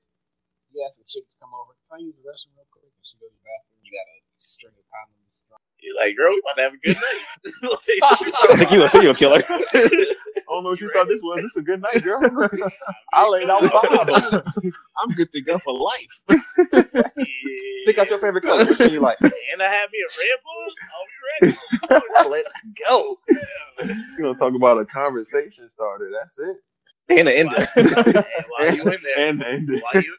[0.72, 2.92] you ask a chick to come over, can I use the restroom real quick?
[2.92, 5.25] And she goes to the bathroom, you got a string of condoms.
[5.86, 7.22] You're like, girl, we about to have a good night.
[8.50, 9.44] I think you a serial killer.
[9.50, 9.60] I
[10.50, 11.44] don't know what you thought this was.
[11.44, 12.20] This is a good night, girl.
[13.14, 14.44] I laid out five of.
[15.02, 16.24] I'm good to go for life.
[17.86, 18.66] Pick out your favorite color.
[18.66, 19.20] Which one you like?
[19.22, 20.68] And I have me a Red Bull.
[21.44, 21.50] Are
[21.92, 22.30] we ready?
[22.30, 22.54] Let's
[22.88, 23.18] go.
[23.30, 23.96] Yeah.
[24.18, 26.12] You're gonna talk about a conversation starter.
[26.12, 26.58] That's it.
[27.10, 27.68] And the ender.
[27.76, 30.16] Hey, while you in there, And and while you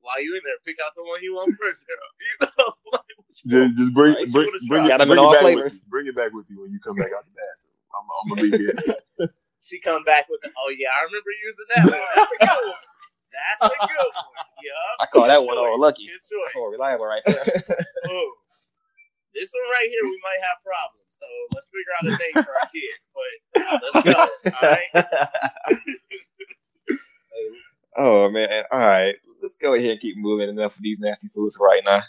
[0.00, 1.96] while you in there, pick out the one you want first, girl.
[2.20, 3.01] You know, like, which one?
[3.34, 5.80] Just, just bring Right, you bring, bring, it, bring in it back flavors.
[5.80, 5.90] with you.
[5.90, 7.76] Bring it back with you when you come back out the bathroom.
[7.94, 8.76] I'm, I'm gonna be here.
[9.60, 12.08] she come back with the, oh yeah, I remember using that one.
[12.16, 12.84] That's a good one.
[13.32, 14.46] That's a good one.
[14.62, 14.96] Yup.
[15.00, 15.72] I call that oh, Good one choice.
[15.72, 16.06] all lucky.
[16.06, 16.52] Good choice.
[16.56, 17.44] Oh, reliable right there.
[18.04, 18.32] Boom.
[19.34, 21.08] This one right here, we might have problems.
[21.16, 22.94] So let's figure out a name for our kid.
[23.16, 24.20] But uh, let's go.
[24.52, 25.86] All right.
[27.94, 28.64] Oh man.
[28.70, 29.16] All right.
[29.42, 32.00] Let's go ahead and keep moving enough of these nasty foods right now.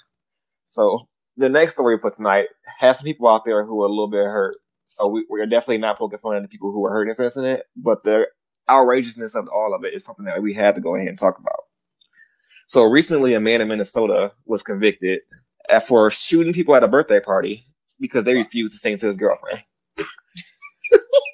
[0.65, 2.47] So the next story for tonight
[2.79, 4.57] has some people out there who are a little bit hurt.
[4.85, 7.19] So we, we're definitely not poking fun at the people who were hurt in this
[7.19, 8.27] incident, but the
[8.69, 11.39] outrageousness of all of it is something that we had to go ahead and talk
[11.39, 11.65] about.
[12.67, 15.21] So recently, a man in Minnesota was convicted
[15.87, 17.65] for shooting people at a birthday party
[17.99, 19.59] because they refused to sing to his girlfriend.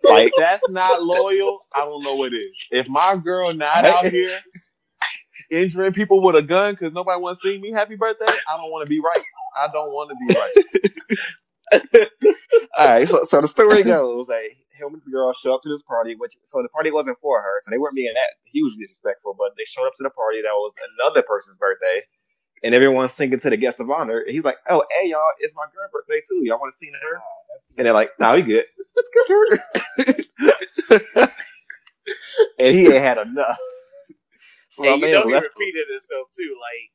[0.04, 2.68] like, that's not loyal, I don't know what is.
[2.72, 4.38] If my girl not out here
[5.50, 8.72] injuring people with a gun because nobody wants to see me happy birthday, I don't
[8.72, 9.24] want to be right.
[9.58, 12.10] I don't want to be right.
[12.78, 15.70] All right, so so the story goes like him and the girl show up to
[15.70, 18.86] this party, which so the party wasn't for her, so they weren't being that hugely
[18.86, 22.02] disrespectful, but they showed up to the party that was another person's birthday,
[22.64, 24.20] and everyone's singing to the guest of honor.
[24.20, 26.42] And he's like, "Oh, hey y'all, it's my girl's birthday too.
[26.44, 27.22] Y'all want to sing to her?"
[27.78, 28.66] And they're like, "No, we good."
[32.60, 33.58] and he ain't had enough.
[34.80, 35.40] So And my you know man he left.
[35.40, 36.56] repeated himself too.
[36.60, 36.92] Like,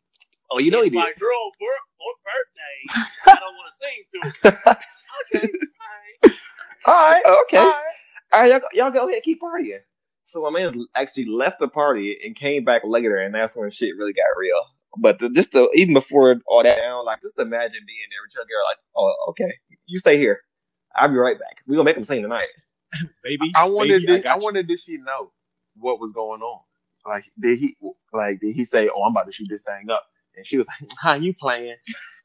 [0.51, 1.01] Oh, you know he did.
[1.01, 2.79] my girl bir- bir- birthday.
[3.23, 4.35] I don't want to sing to her.
[5.13, 5.49] Oh, okay,
[5.81, 6.19] all right.
[6.87, 7.59] All right, okay.
[7.59, 7.95] All All right.
[8.43, 9.81] right, y'all, go- y'all go ahead, keep partying.
[10.27, 13.97] So my man actually left the party and came back later, and that's when shit
[13.99, 14.59] really got real.
[14.99, 18.35] But the, just the, even before all that down, like just imagine being there with
[18.35, 19.55] your girl, like, oh, okay,
[19.87, 20.41] you stay here.
[20.97, 21.59] I'll be right back.
[21.67, 22.49] We gonna make them sing tonight.
[23.25, 23.53] baby.
[23.55, 24.07] I wondered.
[24.07, 24.43] baby, Did, I, got you.
[24.43, 25.33] wondered, did she know
[25.77, 26.61] what was going on?
[27.07, 27.77] Like, did he?
[28.13, 30.05] Like, did he say, "Oh, I'm about to shoot this thing up"?
[30.37, 31.77] And she was like, "How you playing?"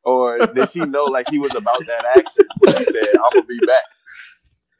[0.03, 2.45] Or did she know like he was about that action?
[2.59, 3.83] When he said, "I'm gonna be back."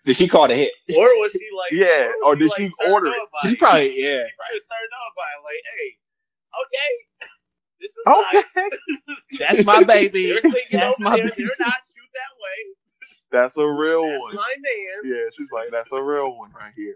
[0.06, 0.72] Did she call the hit?
[0.96, 3.16] Or was she like, Yeah, was or did like, she order it?
[3.44, 4.24] She probably yeah.
[4.26, 5.42] She probably was turned on by it.
[5.44, 5.98] Like, hey,
[6.64, 7.30] okay,
[7.82, 9.40] this is Okay, nice.
[9.40, 10.30] That's my baby.
[10.30, 11.26] They're singing That's over my there.
[11.28, 11.44] baby.
[11.44, 13.20] They're not shoot that way.
[13.32, 14.36] that's a real That's one.
[14.36, 15.14] my man.
[15.14, 16.96] Yeah, she's like, "That's a real one right here."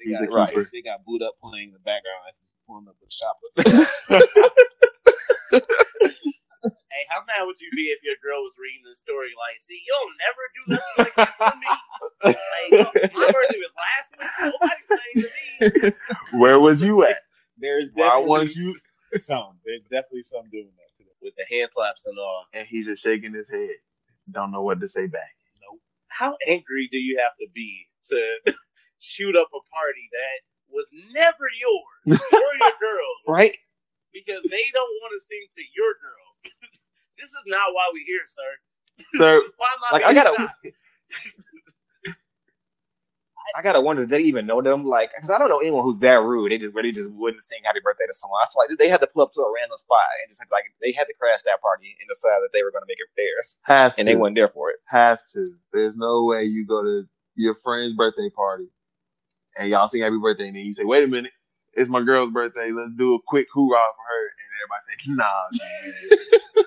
[0.00, 0.70] Hey, He's they a got keeper.
[0.72, 4.50] they got boot up playing in the background as he's pulling up with shopper.
[6.90, 9.30] Hey, how mad would you be if your girl was reading this story?
[9.36, 11.72] Like, see, you'll never do nothing like this to me.
[12.24, 14.30] Like, my birthday was last week.
[14.40, 15.16] Nobody's saying
[15.82, 15.90] to
[16.32, 16.40] me.
[16.40, 17.18] Where was you at?
[17.58, 18.74] There's Why definitely weren't you?
[19.16, 19.58] some.
[19.64, 21.10] There's definitely some doing that today.
[21.22, 22.46] With the hand claps and all.
[22.54, 23.70] And he's just shaking his head.
[24.32, 25.36] Don't know what to say back.
[25.62, 25.80] Nope.
[26.08, 28.54] How angry do you have to be to
[28.98, 30.36] shoot up a party that
[30.72, 33.22] was never yours or your girl's?
[33.28, 33.56] Right?
[34.12, 36.26] Because they don't want to sing to your girl.
[37.18, 38.50] this is not why we're here, sir.
[39.14, 40.52] Sir, Why am I Like I gotta.
[43.54, 44.84] I gotta wonder, do they even know them?
[44.84, 46.50] Like, because I don't know anyone who's that rude.
[46.50, 48.40] They just really just wouldn't sing happy birthday to someone.
[48.42, 50.64] I feel like they had to pull up to a random spot and just like
[50.82, 53.58] they had to crash that party and decide that they were gonna make it theirs,
[53.64, 54.12] have and to.
[54.12, 54.76] they weren't there for it.
[54.86, 55.54] have to.
[55.72, 57.04] There's no way you go to
[57.36, 58.66] your friend's birthday party
[59.58, 61.32] and y'all sing happy birthday and then you say, wait a minute,
[61.74, 62.70] it's my girl's birthday.
[62.72, 64.22] Let's do a quick hoorah for her.
[64.28, 65.24] And everybody say, nah.
[65.52, 66.64] man."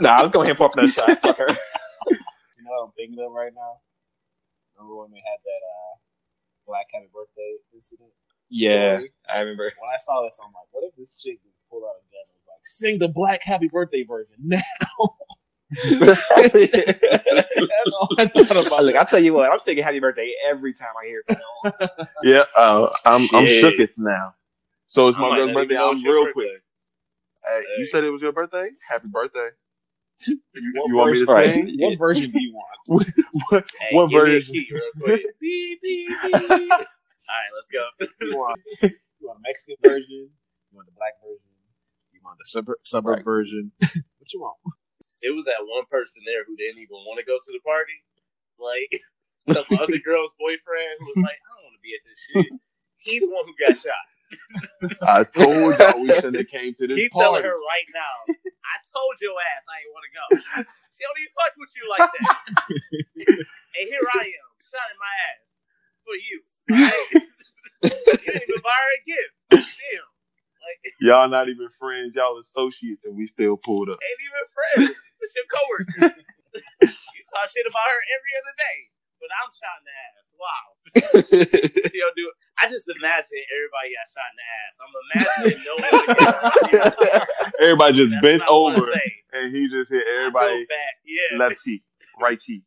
[0.00, 1.20] Nah, let's go ahead and pop that shot.
[1.20, 1.46] Fuck her.
[2.60, 3.80] You know what I'm thinking of right now?
[4.76, 5.92] Remember when we had that uh,
[6.66, 8.10] Black Happy Birthday incident?
[8.50, 9.12] Yeah, story?
[9.28, 9.72] I remember.
[9.80, 12.20] When I saw this, I'm like, what if this chick just pulled out a gun
[12.28, 14.62] and was like, sing the Black Happy Birthday version now?
[15.70, 18.84] That's, that's all I thought about.
[18.84, 21.36] Look, I'll tell you what, I'm singing happy birthday every time I hear it.
[22.24, 24.34] yeah, uh, I'm, I'm shook it now.
[24.86, 25.76] So it's my might girl's birthday.
[25.78, 26.32] I'm it's real birthday.
[26.32, 26.62] quick.
[27.46, 28.68] Hey, you said it was your birthday?
[28.90, 29.48] Happy birthday.
[30.26, 30.38] You,
[30.86, 31.50] you want me to version- Right.
[31.50, 31.76] sing?
[31.80, 33.06] What version do you want?
[33.50, 34.54] what Hey, what give me a version?
[34.54, 35.22] key real quick.
[35.40, 36.70] beep, beep, beep.
[36.72, 36.78] All
[37.30, 37.86] right, let's go.
[38.20, 40.30] You want, you want a Mexican version?
[40.70, 41.40] You want the black version?
[42.12, 43.24] You want the suburb, suburb Right.
[43.24, 43.72] version?
[43.80, 44.56] what you want?
[45.22, 47.98] It was that one person there who didn't even want to go to the party.
[48.56, 48.92] Like
[49.54, 52.50] some other girl's boyfriend who was like, I don't want to be at this shit.
[53.00, 54.06] He the one who got shot.
[55.02, 57.02] I told y'all we shouldn't have came to this party.
[57.02, 60.24] He telling her right now, I told your ass I didn't want to go.
[60.94, 62.36] She don't even fuck with you like that.
[63.80, 65.50] and here I am, shot in my ass
[66.04, 66.36] for you.
[66.70, 67.08] Right?
[67.82, 69.34] you didn't even buy her a gift.
[69.50, 70.10] Damn.
[70.60, 72.14] Like, Y'all not even friends.
[72.14, 73.96] Y'all associates, and we still pulled up.
[73.96, 75.00] ain't even friends.
[75.20, 76.16] It's your coworker.
[76.82, 78.78] you talk shit about her every other day,
[79.20, 80.26] but I'm shot in the ass.
[80.40, 80.64] Wow.
[81.90, 82.36] She don't do it.
[82.56, 84.74] I just imagine everybody got shot in the ass.
[84.80, 87.26] I'm imagining no one.
[87.60, 88.92] Everybody just bent what I wanna over,
[89.34, 90.66] and he just hit everybody.
[91.04, 91.38] Yeah.
[91.38, 91.82] left cheek,
[92.20, 92.62] right cheek,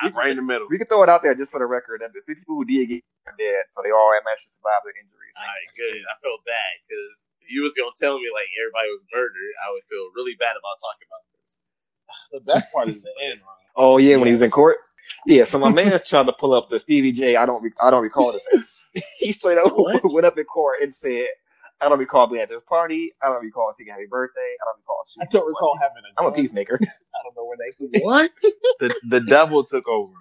[0.00, 0.68] I, right in the middle.
[0.70, 2.64] We can throw it out there just for the record that the 50 people who
[2.64, 3.02] did get
[3.36, 5.34] dead, so they all managed to survive their injuries.
[5.36, 6.00] All right, good.
[6.06, 9.52] I feel bad because you was gonna tell me like everybody was murdered.
[9.64, 11.60] I would feel really bad about talking about this.
[12.32, 13.68] The best part is the end, Ryan.
[13.76, 14.76] Oh yeah, when he was in court.
[15.26, 17.36] Yeah, so my man tried to pull up the Stevie J.
[17.36, 18.78] I don't, re- I don't recall the face.
[19.18, 20.02] he straight up What?
[20.12, 21.28] went up in court and said,
[21.80, 23.14] "I don't recall being at this party.
[23.22, 24.40] I don't recall singing Happy Birthday.
[24.60, 25.90] I don't recall." I don't recall anyone.
[25.90, 26.78] having a I'm a peacemaker.
[26.82, 28.30] I don't know where they What?
[28.80, 30.12] The the devil took over.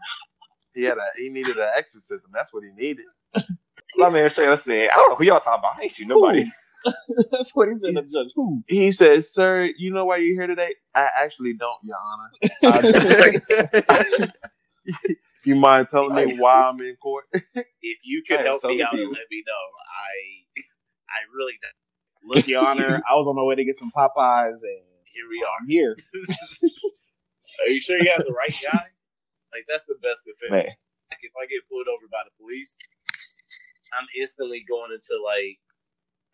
[0.73, 2.31] He had a he needed an exorcism.
[2.33, 3.05] That's what he needed.
[3.97, 5.77] my man straight up said, "I don't know who y'all talking about.
[5.79, 6.45] I ain't shoot nobody."
[7.31, 8.29] That's what he said to judge.
[8.35, 8.63] Who?
[8.67, 10.75] He said, "Sir, you know why you're here today?
[10.95, 12.31] I actually don't, Your Honor.
[13.89, 14.01] I-
[15.45, 17.25] you mind telling me why I'm in court?"
[17.81, 20.61] If you could help so me out and let me know, I,
[21.09, 21.53] I really.
[21.61, 21.73] don't.
[22.23, 24.83] Look, Your Honor, I was on my way to get some Popeyes, and
[25.13, 25.57] Here we are.
[25.61, 25.95] I'm here.
[27.65, 28.85] Are you sure you have the right guy?
[29.53, 30.51] Like that's the best defense.
[30.51, 30.65] man,
[31.11, 32.77] Like, if I get pulled over by the police,
[33.93, 35.59] I'm instantly going into like,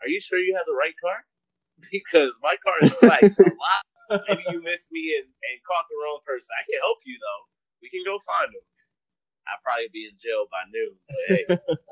[0.04, 1.26] are you sure you have the right car?
[1.91, 3.84] Because my car is like a lot
[4.28, 6.49] Maybe you missed me and, and caught the wrong person.
[6.54, 7.43] I can help you though.
[7.82, 8.66] We can go find him.
[9.47, 10.93] I'd probably be in jail by noon.
[11.08, 11.76] But hey,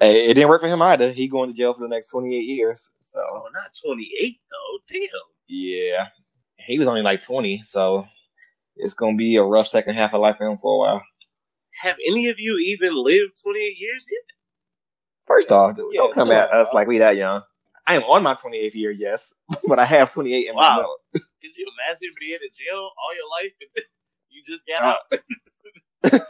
[0.00, 1.12] Hey, it didn't work for him either.
[1.12, 2.90] He going to jail for the next 28 years.
[3.00, 4.78] So oh, not 28 though.
[4.88, 5.08] Damn.
[5.46, 6.08] yeah,
[6.58, 7.62] he was only like 20.
[7.64, 8.06] So
[8.76, 11.02] it's gonna be a rough second half of life for him for a while.
[11.82, 14.35] Have any of you even lived 28 years yet?
[15.26, 17.42] First off, dude, Yeah, don't come at us like we that young.
[17.86, 19.34] I am on my 28th year, yes,
[19.68, 20.60] but I have 28 in Wow.
[20.60, 21.00] my belt.
[21.12, 23.84] Could you imagine being in jail all your life and
[24.30, 26.20] you just got Uh, out?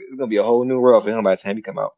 [0.00, 1.92] It's gonna be a whole new world for him by the time he come out.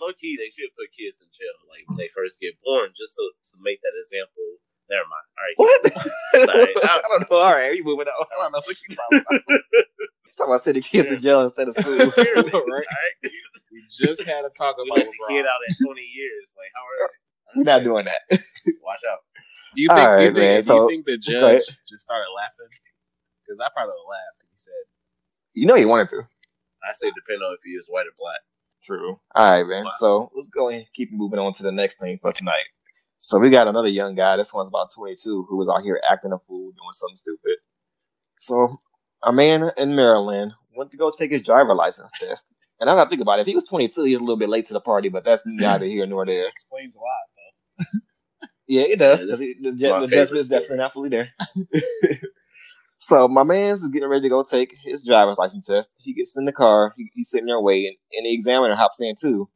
[0.00, 3.14] Low key, they should put kids in jail like when they first get born, just
[3.14, 3.22] so
[3.52, 4.58] to make that example.
[4.90, 5.26] Never mind.
[5.38, 5.56] All right.
[5.56, 5.92] What?
[6.50, 7.36] Sorry, I don't know.
[7.38, 8.26] All right, we moving on.
[8.38, 9.40] I don't know what you talking about.
[10.30, 12.10] You talking about sending kids to jail instead of school.
[12.12, 12.86] Clearly, all Right.
[12.86, 13.32] right.
[13.72, 16.46] We just had a talk about let the kid out at 20 years.
[16.56, 17.58] Like, how are they?
[17.58, 18.20] We're not doing that.
[18.82, 19.18] Watch out.
[19.74, 19.98] Do you think?
[19.98, 21.60] All do right, you think, man, do so- you think the go ahead.
[21.66, 22.70] judge just started laughing?
[23.44, 24.38] Because I probably laughed.
[24.38, 24.72] laugh he said,
[25.54, 26.22] You know he wanted to.
[26.88, 28.40] I say depend on if he is white or black.
[28.84, 29.20] True.
[29.34, 29.84] All right, man.
[29.84, 29.90] Wow.
[29.98, 32.64] So let's go and keep moving on to the next thing for tonight.
[33.22, 34.36] So we got another young guy.
[34.36, 37.58] This one's about 22 who was out here acting a fool, doing something stupid.
[38.38, 38.76] So
[39.22, 42.46] a man in Maryland went to go take his driver license test.
[42.80, 43.42] And I'm not thinking about it.
[43.42, 45.84] If he was 22, he's a little bit late to the party, but that's neither
[45.84, 46.48] here nor there.
[46.48, 47.06] explains a lot,
[47.36, 47.84] though.
[48.68, 49.20] Yeah, it does.
[49.22, 51.28] Yeah, 'cause this he- the the judgment is definitely not fully there.
[52.98, 55.94] so my man's is getting ready to go take his driver's license test.
[55.98, 56.94] He gets in the car.
[56.96, 59.48] He, he's sitting there waiting, and the examiner hops in too.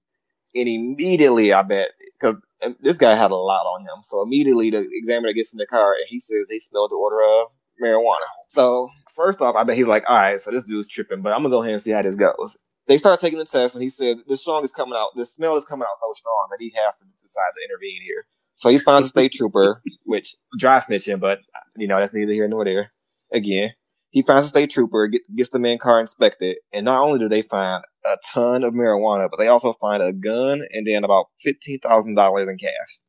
[0.54, 2.36] And immediately, I bet, because
[2.80, 4.02] this guy had a lot on him.
[4.02, 7.22] So immediately, the examiner gets in the car and he says they smelled the odor
[7.22, 7.48] of
[7.82, 8.28] marijuana.
[8.48, 11.38] So first off, I bet he's like, all right, so this dude's tripping, but I'm
[11.38, 12.56] gonna go ahead and see how this goes.
[12.86, 15.10] They start taking the test, and he says the strong is coming out.
[15.16, 18.26] The smell is coming out so strong that he has to decide to intervene here.
[18.56, 21.40] So he finds a state trooper, which dry snitching, but
[21.76, 22.92] you know that's neither here nor there.
[23.32, 23.72] Again,
[24.14, 27.28] he finds a state trooper, get, gets the man car inspected, and not only do
[27.28, 31.26] they find a ton of marijuana, but they also find a gun and then about
[31.40, 33.00] fifteen thousand dollars in cash.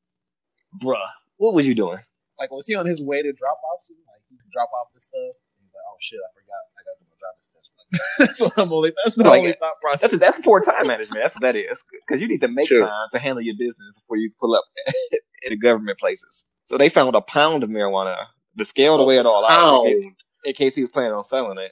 [0.83, 0.97] Bruh,
[1.37, 1.99] what was you doing?
[2.39, 3.97] Like, was he on his way to drop off soon?
[4.07, 5.35] Like, he could drop off this stuff.
[5.61, 6.63] He's like, oh shit, I forgot.
[6.73, 7.69] I got to do my driver's test.
[7.77, 8.91] Like, that's what I'm only.
[9.03, 10.11] That's the Like, only thought process.
[10.11, 11.21] That's that's poor time management.
[11.23, 11.83] That's what that is.
[12.07, 12.87] Because you need to make Sure.
[12.87, 14.63] time to handle your business before you pull up
[15.13, 16.45] at the government places.
[16.65, 18.25] So they found a pound of marijuana.
[18.55, 19.49] The scale to weigh it all out.
[19.85, 20.15] Pound.
[20.45, 21.71] In case he was planning on selling it.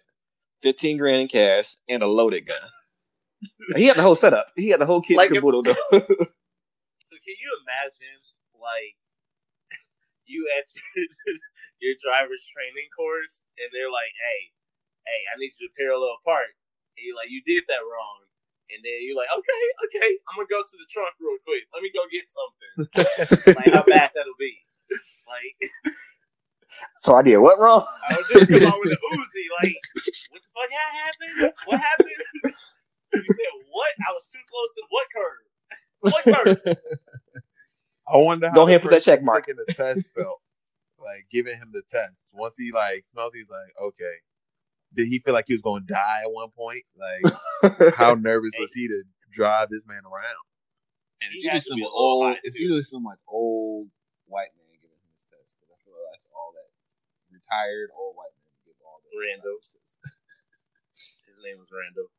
[0.61, 2.69] Fifteen grand in cash and a loaded gun.
[3.76, 4.47] he had the whole setup.
[4.55, 5.63] He had the whole kit Like and if- caboodle.
[5.63, 5.76] though.
[7.03, 8.17] So can you imagine,
[8.57, 8.97] like,
[10.26, 11.05] you at your,
[11.84, 14.49] your driver's training course, and they're like, "Hey,
[15.05, 16.49] hey, I need you to parallel park,"
[16.97, 18.26] and you're like, "You did that wrong,"
[18.74, 21.69] and then you're like, "Okay, okay, I'm gonna go to the trunk real quick.
[21.69, 22.74] Let me go get something."
[23.61, 24.57] like, how bad that'll be?
[25.30, 25.53] Like,
[26.97, 27.86] so I did what wrong?
[28.09, 29.63] I was just come out with the Uzi.
[29.63, 29.76] Like,
[30.30, 31.53] what the fuck happened?
[31.65, 32.53] What happened?
[33.13, 33.91] You said what?
[34.07, 35.43] I was too close to what curve?
[36.01, 36.24] What
[36.65, 36.78] curve?
[38.07, 39.45] I wonder how Go ahead and put that check mark.
[39.45, 40.41] taking the test felt.
[40.99, 42.21] Like giving him the test.
[42.34, 44.15] Once he like smelled, he's like, okay.
[44.95, 46.86] Did he feel like he was going to die at one point?
[46.93, 49.03] Like, how nervous was he to
[49.34, 50.45] drive this man around?
[51.21, 52.38] And it's usually some be a little old.
[52.43, 52.63] It's too.
[52.63, 53.89] usually some like old
[54.28, 55.57] white man giving him his test.
[55.59, 56.63] But I feel like that's all that
[57.54, 59.58] retired old white men give all the Randall.
[61.28, 62.10] His name was Randall.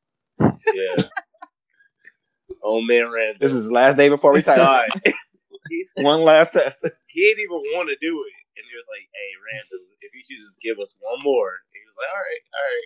[0.70, 1.08] Yeah.
[2.62, 3.40] Old man Randall.
[3.40, 4.68] this is his last day before retirement.
[4.68, 4.88] God.
[5.68, 6.80] he, One last test.
[7.08, 8.34] he didn't even want to do it.
[8.56, 11.50] And he was like, hey, Randall, if you could just give us one more.
[11.50, 12.84] And he was like, all right, all right.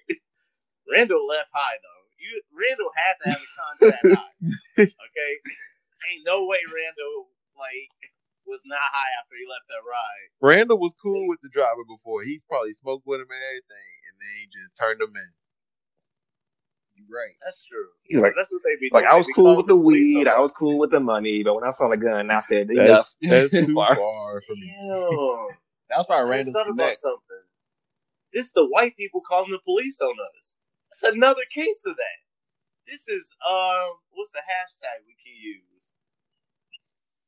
[0.88, 2.02] Randall left high, though.
[2.18, 4.34] You Randall had to have a contract high.
[4.88, 5.32] Okay?
[6.10, 7.28] Ain't no way Randall,
[7.58, 7.92] like,
[8.48, 10.28] was not high after he left that ride.
[10.40, 12.24] Randall was cool with the driver before.
[12.24, 15.30] He's probably smoked with him and everything, and then he just turned him in.
[16.96, 17.36] You're right.
[17.44, 17.86] That's true.
[18.02, 19.14] He was like, That's what they be like doing.
[19.14, 20.26] I was They cool with the police weed.
[20.28, 21.42] on I was cool with the money.
[21.44, 23.08] But when I saw the gun, I said, That's, enough.
[23.22, 23.94] that's Too too far.
[23.94, 24.66] far for me.
[24.66, 25.56] Damn.
[25.90, 26.98] That was probably Randall's thought about connect.
[26.98, 27.44] something.
[28.32, 30.56] This the white people calling the police on us.
[30.90, 32.18] That's another case of that.
[32.86, 35.67] This is um, what's the hashtag we can use?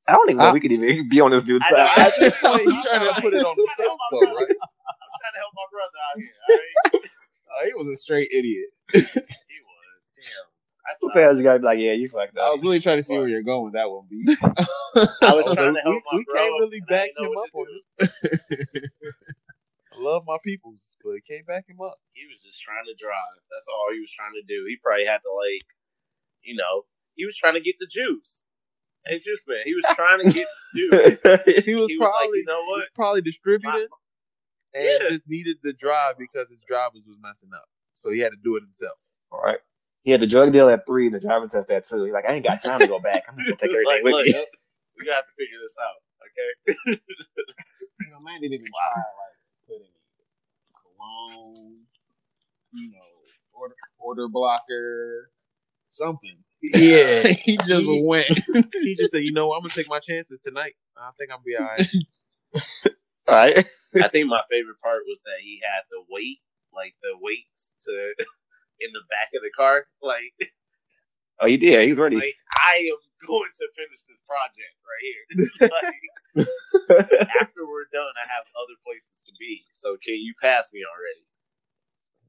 [0.09, 1.98] I don't even know I- we could even be on this dude's I side.
[2.07, 4.09] At this point, he's trying to put it on I'm trying to himself, help my
[4.11, 4.36] though, brother.
[4.46, 4.57] right?
[4.61, 6.34] I'm trying to help my brother out here.
[6.48, 7.11] All right,
[7.51, 8.70] Oh, he was a straight idiot.
[8.92, 9.14] he was.
[10.16, 10.46] Damn.
[10.86, 12.46] That's what Sometimes you gotta be like, yeah, you fucked up.
[12.48, 14.24] I was really trying to see where you're going with that one, B.
[15.22, 16.34] I was trying to help my we bro.
[16.34, 18.80] can't really back him up on do.
[19.92, 21.98] I love my peoples, but can't back him up.
[22.14, 23.38] He was just trying to drive.
[23.51, 24.64] That's all he was trying to do.
[24.68, 25.66] He probably had to like,
[26.42, 28.42] you know, he was trying to get the juice.
[29.07, 31.20] Hey, juice man, he was trying to get the juice.
[31.64, 32.78] He was He was like, probably you know he what?
[32.80, 33.88] was probably My, distributing.
[34.74, 35.09] and Yeah.
[35.11, 38.57] just needed the drive because his drivers was messing up, so he had to do
[38.57, 38.98] it himself.
[39.32, 39.59] All right.
[40.05, 42.05] He had the drug deal at three, and the driving test at two.
[42.05, 43.24] He's like, I ain't got time to go back.
[43.28, 44.32] I'm gonna take everything like, with look, me.
[44.98, 47.01] we gotta have to figure this out, okay?
[48.01, 49.38] You know, man didn't even try like
[49.68, 49.90] put any
[50.82, 51.78] cologne,
[52.72, 52.98] you know,
[53.53, 55.30] order order blocker,
[55.90, 56.38] something.
[56.62, 57.22] Yeah.
[57.28, 58.26] he just He- went.
[58.82, 60.74] he just said, "You know, I'm gonna take my chances tonight.
[60.96, 61.86] I think I'll be all right."
[63.28, 63.64] All right.
[64.02, 66.38] I think my favorite part was that he had the weight,
[66.74, 67.90] like the weights to
[68.80, 69.86] in the back of the car.
[70.02, 70.34] Like,
[71.38, 71.86] Oh, he did.
[71.88, 72.16] He's ready.
[72.16, 72.98] like I am
[73.28, 75.70] going to finish this project right here.
[75.70, 79.62] like, after we're done, I have other places to be.
[79.72, 81.24] So can you pass me already?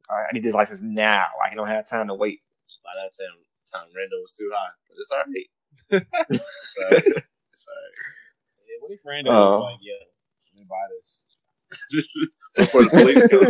[0.09, 0.27] All right.
[0.29, 1.25] I need this license now.
[1.43, 2.41] I don't have time to wait.
[2.85, 3.35] By that time,
[3.73, 5.47] time Randall was too high, but it's all right.
[6.31, 7.03] it's all right.
[7.53, 7.97] It's all right.
[8.67, 9.49] Yeah, what if Randall Oh.
[9.59, 9.93] was like, yeah,
[10.53, 11.27] let me buy this.
[12.57, 13.47] Before the police come.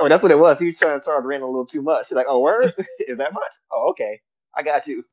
[0.00, 0.58] Oh, that's what it was.
[0.58, 2.08] He was trying to charge Randall a little too much.
[2.08, 2.72] He's like, oh, word?
[3.00, 3.52] Is that much?
[3.72, 4.20] Oh, okay.
[4.56, 5.04] I got you.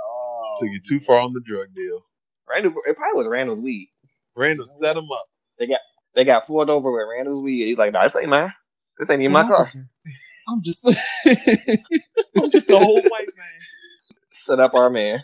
[0.00, 2.04] Oh, Took you too far on the drug deal.
[2.48, 3.90] Randall, it probably was Randall's weed.
[4.36, 5.26] Randall set him up.
[5.58, 5.80] They got
[6.14, 7.66] they got pulled over with Randall's weed.
[7.66, 8.52] He's like, nah, this ain't mine.
[8.98, 9.72] This ain't even my car.
[10.48, 10.86] I'm just.
[11.26, 13.60] I'm just a whole white man.
[14.32, 15.22] Set up our man.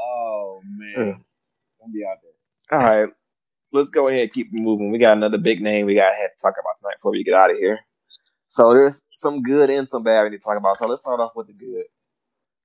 [0.00, 1.24] oh man,
[1.80, 2.78] don't be out there.
[2.78, 3.08] All right.
[3.72, 4.90] Let's go ahead and keep moving.
[4.90, 7.50] We got another big name we got to talk about tonight before we get out
[7.50, 7.80] of here.
[8.48, 10.78] So there's some good and some bad we need to talk about.
[10.78, 11.84] So let's start off with the good.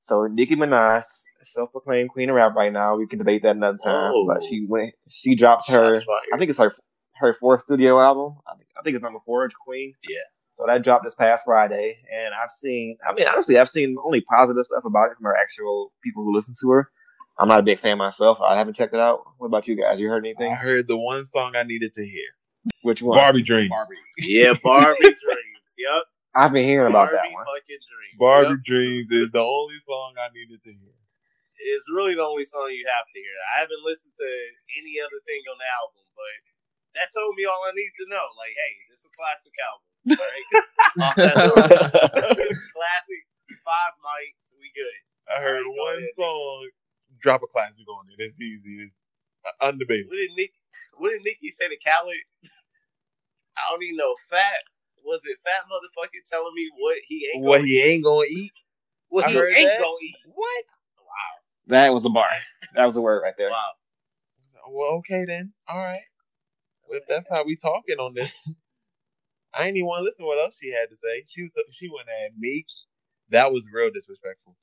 [0.02, 1.04] So Nicki Minaj,
[1.44, 2.96] self-proclaimed queen of rap right now.
[2.96, 4.12] We can debate that another time.
[4.12, 4.28] Whoa.
[4.28, 4.48] But oh.
[4.48, 6.02] she went, she dropped her.
[6.34, 6.74] I think it's her
[7.16, 8.38] her fourth studio album.
[8.48, 9.94] I think, I think it's number four, Queen.
[10.08, 10.18] Yeah.
[10.58, 12.98] So that dropped this past Friday, and I've seen.
[13.08, 16.34] I mean, honestly, I've seen only positive stuff about it from her actual people who
[16.36, 16.92] listen to her.
[17.40, 18.38] I'm not a big fan myself.
[18.44, 19.24] I haven't checked it out.
[19.38, 20.00] What about you guys?
[20.00, 20.52] You heard anything?
[20.52, 22.30] I heard the one song I needed to hear.
[22.84, 23.18] Which one?
[23.18, 23.72] Barbie Dreams.
[23.72, 23.98] Barbie.
[24.20, 25.70] Yeah, Barbie Dreams.
[25.80, 26.04] Yep.
[26.36, 27.46] I've been hearing about Barbie that one.
[27.48, 28.16] fucking Dreams.
[28.20, 28.68] Barbie Yep.
[28.68, 30.96] Dreams is the only song I needed to hear.
[31.62, 33.38] It's really the only song you have to hear.
[33.58, 34.30] I haven't listened to
[34.78, 36.36] any other thing on the album, but
[37.00, 38.28] that told me all I need to know.
[38.38, 39.91] Like, hey, this is a classic album.
[40.10, 40.50] All right?
[41.02, 41.16] Off
[42.74, 43.24] classic,
[43.66, 44.98] five mics, we good.
[45.30, 46.16] I heard Alright, go one ahead.
[46.16, 46.70] song,
[47.22, 48.22] drop a classic on it.
[48.24, 48.84] It's easy.
[48.84, 48.94] It's
[49.46, 50.10] uh, undebatable.
[50.10, 50.54] What did Nick?
[50.98, 52.18] What did Nicki say to Khaled?
[53.58, 54.16] I don't even know.
[54.30, 54.64] Fat
[55.06, 55.38] was it?
[55.44, 57.92] Fat motherfucker telling me what he ain't What gonna he eat?
[57.96, 58.54] ain't gonna eat.
[59.10, 59.80] What I he ain't that.
[59.80, 60.16] gonna eat?
[60.26, 60.64] What?
[61.00, 61.34] Wow.
[61.68, 62.30] That was a bar.
[62.76, 63.50] That was a word right there.
[63.52, 63.72] Wow.
[64.70, 65.54] Well, okay then.
[65.68, 66.02] All right.
[66.88, 68.32] Well, if that's how we talking on this,
[69.56, 71.26] I ain't even want to listen to what else she had to say.
[71.30, 72.68] She was she went at Meek.
[73.32, 74.56] That was real disrespectful.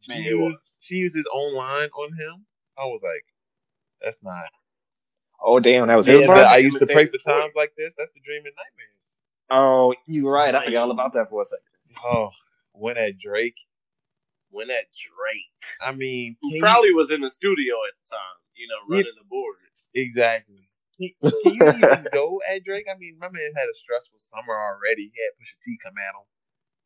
[0.00, 0.54] She Man, it was.
[0.54, 2.46] used, she used his own line on him.
[2.78, 3.24] I was like,
[4.02, 4.46] that's not.
[5.40, 6.46] Oh damn, that was Yeah, his but bar.
[6.46, 7.56] I used to pray Imitating for times voice.
[7.56, 7.94] like this.
[7.98, 9.04] That's the dream and nightmares.
[9.50, 10.54] Oh, you're right.
[10.54, 11.64] I forgot all about that for a second.
[12.04, 12.30] Oh,
[12.74, 13.56] went at Drake.
[14.50, 18.68] When that Drake, I mean, who probably was in the studio at the time, you
[18.68, 19.04] know, Yeah.
[19.04, 19.90] running the boards.
[19.94, 20.68] exactly.
[20.98, 22.86] Can can you even go at Drake?
[22.92, 25.10] I mean, my man had a stressful summer already.
[25.12, 26.26] He had Pusha T come at him.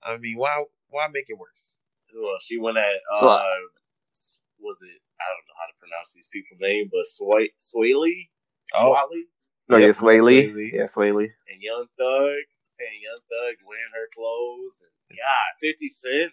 [0.02, 1.78] I mean, why why make it worse?
[2.14, 5.00] Well, she went at uh, So- was it?
[5.20, 8.30] I don't know how to pronounce these people's name, but Sway Swaley,
[8.74, 8.94] Oh.
[8.94, 9.24] Swaley,
[9.68, 10.42] No, Yep, yeah, Swae Lee.
[10.48, 10.70] Swae Lee.
[10.74, 11.32] Yeah, Swae Lee.
[11.50, 16.32] and Young Thug saying Young Thug wearing her clothes, and God, Fifty Cent.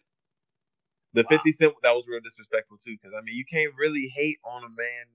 [1.13, 1.37] The Wow.
[1.37, 4.63] 50 Cent, that was real disrespectful too, because I mean, you can't really hate on
[4.63, 5.05] a man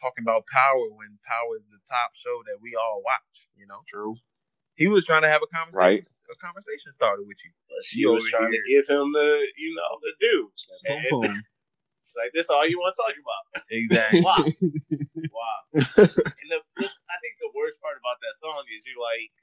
[0.00, 3.82] talking about power when power is the top show that we all watch, you know?
[3.90, 4.16] True.
[4.78, 6.02] He was trying to have a conversation, Right.
[6.30, 7.50] a conversation started with you.
[7.68, 8.62] But she You was trying here.
[8.62, 9.28] to give him the,
[9.58, 10.50] you know, the due.
[10.86, 11.42] And Boom.
[12.00, 13.44] it's like, this all you want to talk about.
[13.70, 14.22] Exactly.
[14.22, 14.44] Wow.
[15.34, 15.60] wow.
[16.38, 19.34] And the, the, I think the worst part about that song is you're like,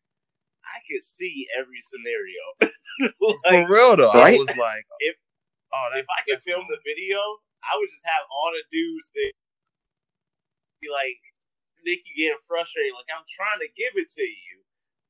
[0.66, 2.44] I could see every scenario.
[3.52, 4.36] For real though, Right?
[4.36, 5.20] I was like, If-
[5.76, 7.20] oh, if I could that's film the video,
[7.62, 9.32] I would just have all the dudes that
[10.86, 11.18] be like,
[11.86, 14.56] Nicki getting frustrated, like I'm trying to give it to you,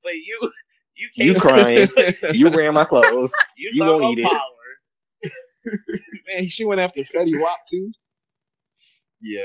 [0.03, 0.39] but you,
[0.95, 1.27] you can't.
[1.35, 1.89] You crying.
[2.35, 3.33] You wearing my clothes.
[3.57, 5.31] you, you won't about eat it.
[6.27, 7.91] Man, she went after Fetty Wap too.
[9.21, 9.43] yeah.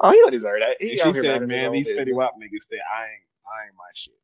[0.00, 0.76] Oh, he don't deserve that.
[0.80, 2.12] He she said, "Man, own these Fetty.
[2.14, 4.14] Wap niggas say I ain't, I ain't my shit."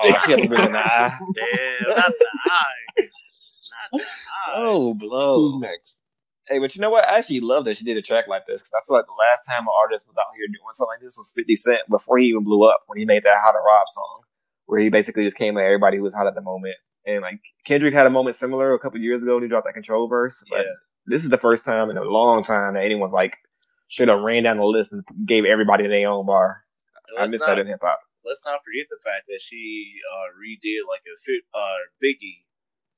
[0.00, 1.18] Oh, she had to bring in the eye.
[1.34, 3.08] Damn, not the eye, not
[3.92, 4.52] the eye.
[4.54, 5.50] Oh, blow.
[5.50, 6.00] Who's next?
[6.48, 7.04] Hey, but you know what?
[7.06, 9.12] I actually love that she did a track like this because I feel like the
[9.12, 12.18] last time an artist was out here doing something like this was 50 Cent before
[12.18, 14.20] he even blew up when he made that How to Rob song,
[14.66, 16.76] where he basically just came at everybody who was hot at the moment.
[17.06, 19.74] And like Kendrick had a moment similar a couple years ago when he dropped that
[19.74, 20.42] control verse.
[20.50, 20.72] But Yeah.
[21.06, 23.36] this is the first time in a long time that anyone's like
[23.88, 26.64] should have ran down the list and gave everybody their own bar.
[27.18, 28.00] I missed not, that in hip hop.
[28.24, 32.44] let's not forget the fact that she uh, redid like a uh, Biggie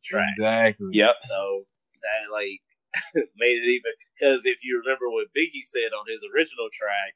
[0.05, 0.27] track.
[0.35, 0.89] Exactly.
[0.93, 1.15] Yep.
[1.29, 1.67] So
[2.03, 2.61] that like
[3.37, 7.15] made it even because if you remember what Biggie said on his original track,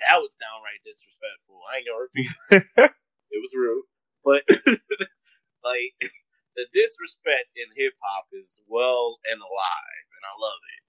[0.00, 1.60] that was downright disrespectful.
[1.70, 2.90] I ain't gonna repeat it.
[3.34, 3.86] it was rude,
[4.24, 4.42] but
[5.64, 5.94] like
[6.56, 10.82] the disrespect in hip hop is well and alive, and I love it.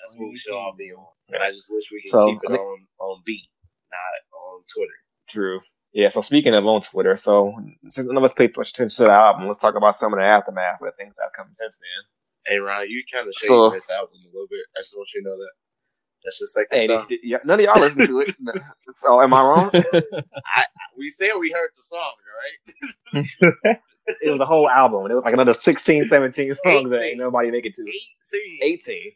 [0.00, 1.06] That's what we should all be on.
[1.30, 3.48] And I just wish we could So, keep it think- on on beat,
[3.90, 4.98] not on Twitter.
[5.28, 5.60] True.
[5.92, 7.54] Yeah, so speaking of on Twitter, so
[7.88, 10.18] since none of us paid much attention to the album, let's talk about some of
[10.18, 12.21] the aftermath of the things that have come since then.
[12.46, 14.64] Hey Ryan, you kind of shaded So- this album a little bit.
[14.76, 15.50] I just want you to know that.
[16.24, 17.06] That's your second Hey, song.
[17.22, 18.34] yeah, none of y'all listen to it.
[18.90, 19.70] so am I wrong?
[20.96, 23.76] We said we heard the song, right?
[24.22, 25.10] It was a whole album.
[25.10, 27.82] It was like another 16, 17 songs that ain't nobody make it to.
[27.82, 28.58] Eighteen.
[28.62, 29.12] 18.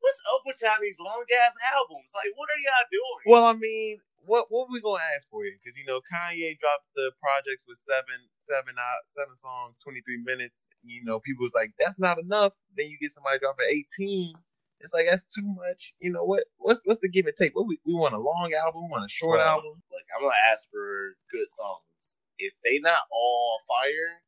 [0.00, 2.10] What's up with y'all these long ass albums?
[2.12, 3.20] Like, what are y'all doing?
[3.32, 5.54] Well, I mean, what what we gonna ask for you?
[5.56, 8.18] Because you know, Kanye dropped the projects with seven
[8.50, 10.58] seven out seven songs, twenty three minutes.
[10.84, 12.52] You know, people was like, that's not enough.
[12.76, 14.34] Then you get somebody dropping eighteen.
[14.82, 15.94] It's like that's too much.
[16.02, 16.42] You know what?
[16.58, 17.54] What's what's the give and take?
[17.54, 19.78] What we, we want a long album, we want a short Well, album.
[19.90, 22.18] Look, I'm gonna ask for good songs.
[22.38, 24.26] If they not all fire,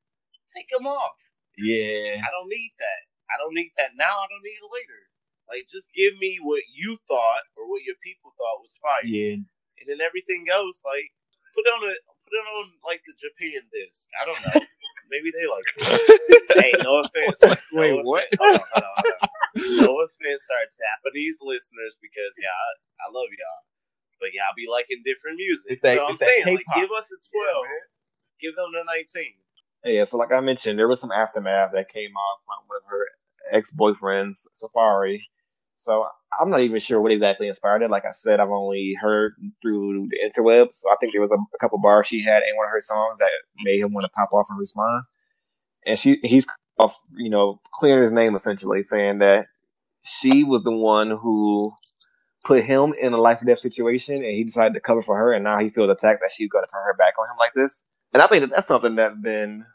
[0.55, 1.19] take them off.
[1.59, 3.03] Yeah, I don't need that.
[3.27, 4.15] I don't need that now.
[4.23, 5.01] I don't need it later.
[5.51, 9.43] Like, just give me what you thought or what your people thought was fire, yeah.
[9.43, 10.79] and then everything goes.
[10.87, 11.11] Like,
[11.55, 14.07] put on a put it on like the Japan disc.
[14.15, 14.63] I don't know.
[15.15, 15.67] Maybe they like
[16.59, 17.39] hey, no offense.
[17.71, 18.27] Wait, no what?
[18.27, 18.43] Offense.
[18.43, 19.29] Hold on, hold on, hold on.
[19.87, 23.63] No offense to our Japanese listeners because yeah, I, I love y'all,
[24.19, 25.79] but y'all be liking different music.
[25.87, 27.67] That- so I'm saying, like, give us a twelve,
[28.43, 29.39] give them the nineteen.
[29.87, 32.91] Yeah, so like I mentioned, there was some aftermath that came out from one of
[32.91, 33.07] her
[33.55, 35.21] ex boyfriends, Safaree.
[35.85, 36.07] So
[36.41, 37.91] I'm not even sure what exactly inspired it.
[37.91, 40.77] Like I said, I've only heard through the interwebs.
[40.77, 42.81] So I think there was a, a couple bars she had in one of her
[42.81, 43.31] songs that
[43.63, 45.05] made him want to pop off and respond.
[45.87, 46.47] And she he's
[46.79, 49.47] off, you know, clearing his name essentially, saying that
[50.03, 51.71] she was the one who
[52.45, 55.33] put him in a life or death situation and he decided to cover for her
[55.33, 57.85] and now he feels attacked that she's gonna turn her back on him like this.
[58.13, 59.67] And I think that that's something that's been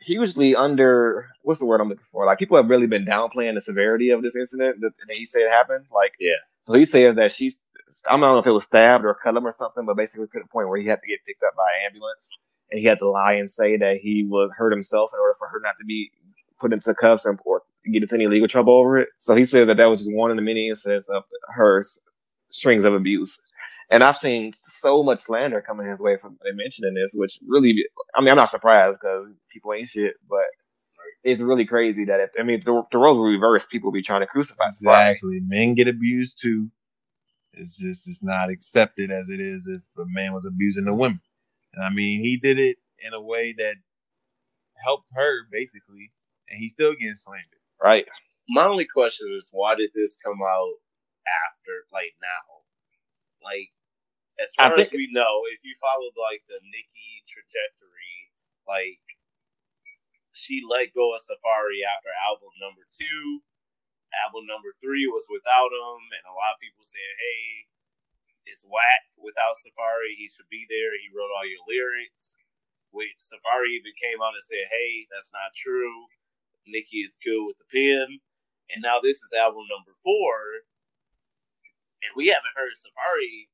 [0.00, 2.26] hugely under what's the word I'm looking for?
[2.26, 5.48] Like people have really been downplaying the severity of this incident that, that he said
[5.48, 5.86] happened.
[5.92, 6.32] Like Yeah.
[6.66, 7.58] So he says that she's
[8.06, 10.40] I don't know if it was stabbed or cut him or something, but basically to
[10.40, 12.30] the point where he had to get picked up by an ambulance
[12.70, 15.48] and he had to lie and say that he was hurt himself in order for
[15.48, 16.10] her not to be
[16.58, 17.62] put into cuffs and or
[17.92, 19.08] get into any legal trouble over it.
[19.18, 21.84] So he said that that was just one of the many incidents of her
[22.50, 23.40] strings of abuse.
[23.92, 27.74] And I've seen so much slander coming his way from mentioning this, which really,
[28.16, 30.46] I mean, I'm not surprised because people ain't shit, but
[31.22, 33.96] it's really crazy that if, I mean, if the, the roles were reversed, people would
[33.96, 35.10] be trying to crucify Safaree.
[35.10, 35.40] Exactly.
[35.40, 36.70] Men get abused too.
[37.52, 41.20] It's just it's not accepted as it is if a man was abusing a woman.
[41.74, 43.74] And I mean, he did it in a way that
[44.82, 46.12] helped her basically,
[46.48, 47.60] and he's still getting slandered.
[47.82, 48.08] Right.
[48.48, 50.74] My only question is, why did this come out
[51.28, 52.62] after, like now?
[53.44, 53.70] Like,
[54.42, 58.34] as far as we know, if you followed like the Nicki trajectory,
[58.66, 59.02] like
[60.34, 63.46] she let go of Safaree after album number two.
[64.26, 67.70] Album number three was without him, and a lot of people said, "Hey,
[68.44, 70.18] it's whack without Safaree.
[70.18, 70.92] He should be there.
[70.98, 72.36] He wrote all your lyrics."
[72.90, 76.08] Which Safaree even came out and said, "Hey, that's not true.
[76.66, 78.20] Nicki is good with the pen."
[78.68, 80.68] And now this is album number four,
[82.02, 83.48] and we haven't heard Safaree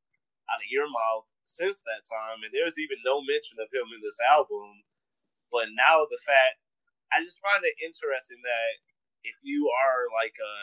[0.49, 2.45] out of your mouth since that time.
[2.45, 4.85] And there's even no mention of him in this album.
[5.49, 6.61] But now the fact,
[7.09, 8.73] I just find it interesting that
[9.25, 10.55] if you are like a,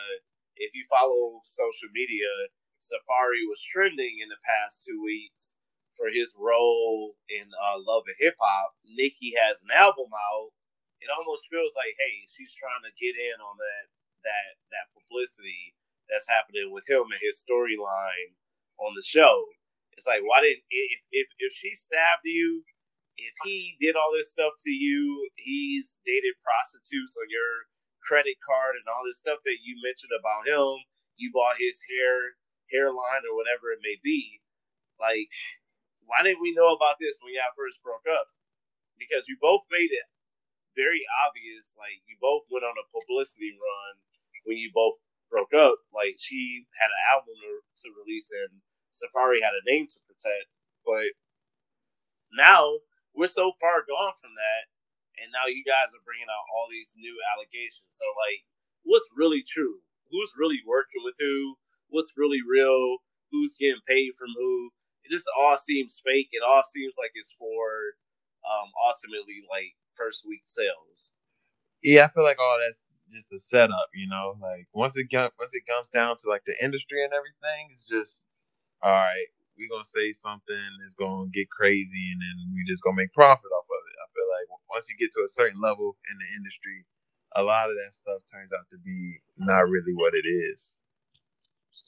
[0.56, 2.30] if you follow social media,
[2.78, 5.58] Safaree was trending in the past two weeks
[5.98, 8.76] for his role in uh, Love and Hip Hop.
[8.84, 10.52] Nicki has an album out.
[11.00, 13.84] It almost feels like, hey, she's trying to get in on that
[14.24, 15.74] that that publicity
[16.08, 18.38] that's happening with him and his storyline
[18.78, 19.46] on the show.
[19.96, 22.64] It's like, why didn't if if if she stabbed you,
[23.16, 27.72] if he did all this stuff to you, he's dated prostitutes on your
[28.04, 30.84] credit card and all this stuff that you mentioned about him.
[31.16, 32.36] You bought his hair
[32.68, 34.44] hairline or whatever it may be.
[35.00, 35.32] Like,
[36.04, 38.28] why didn't we know about this when y'all first broke up?
[39.00, 40.08] Because you both made it
[40.76, 41.72] very obvious.
[41.76, 43.92] Like, you both went on a publicity run
[44.44, 45.00] when you both
[45.32, 45.80] broke up.
[45.92, 47.52] Like, she had an album to,
[47.84, 48.60] to release and
[48.96, 50.48] Safaree had a name to protect.
[50.84, 51.12] But
[52.32, 52.80] now
[53.12, 54.72] we're so far gone from that,
[55.20, 57.92] and now you guys are bringing out all these new allegations.
[57.92, 58.48] So, like,
[58.82, 59.84] what's really true?
[60.10, 61.56] Who's really working with who?
[61.88, 63.04] What's really real?
[63.30, 64.70] Who's getting paid from who?
[65.06, 66.28] it just all seems fake.
[66.32, 67.94] It all seems like it's for
[68.42, 71.12] um ultimately like first week sales.
[71.82, 72.82] Yeah, I feel like all that's
[73.12, 74.34] just a setup, you know.
[74.40, 77.86] Like once it comes once it comes down to like the industry and everything, it's
[77.86, 78.22] just
[78.86, 79.28] all right.
[79.58, 83.50] We're gonna say something that's gonna get crazy, and then we just gonna make profit
[83.50, 83.96] off of it.
[83.98, 86.86] I feel like once you get to a certain level in the industry,
[87.34, 90.78] a lot of that stuff turns out to be not really what it is.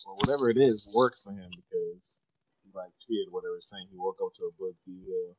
[0.07, 2.21] Well, whatever it is worked for him because
[2.65, 5.37] he like tweeted whatever saying he woke up to a book deal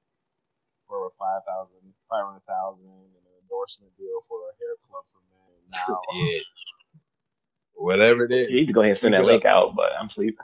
[0.88, 5.06] for a five thousand, five hundred thousand, and an endorsement deal for a hair club
[5.14, 5.40] for men.
[5.72, 6.42] Now, Yeah.
[7.76, 8.50] Whatever it is.
[8.50, 10.38] You need to go ahead and send that link out, but I'm sleep.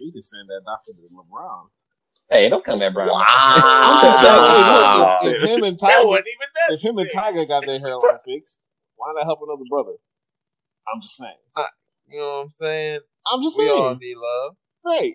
[0.00, 1.68] He just send that doctor to LeBron.
[2.30, 3.10] Hey, don't come at Brown.
[3.10, 6.98] I'm just saying, hey, look, if, if him and That Tiger, wasn't even if him
[6.98, 7.10] and.
[7.10, 8.60] Tiger got their hairline fixed,
[8.96, 9.98] why not help another brother?
[10.92, 11.34] I'm just saying.
[12.10, 13.00] You know what I'm saying?
[13.26, 13.86] I'm just saying We saying.
[13.86, 14.56] all need love.
[14.84, 15.14] Right.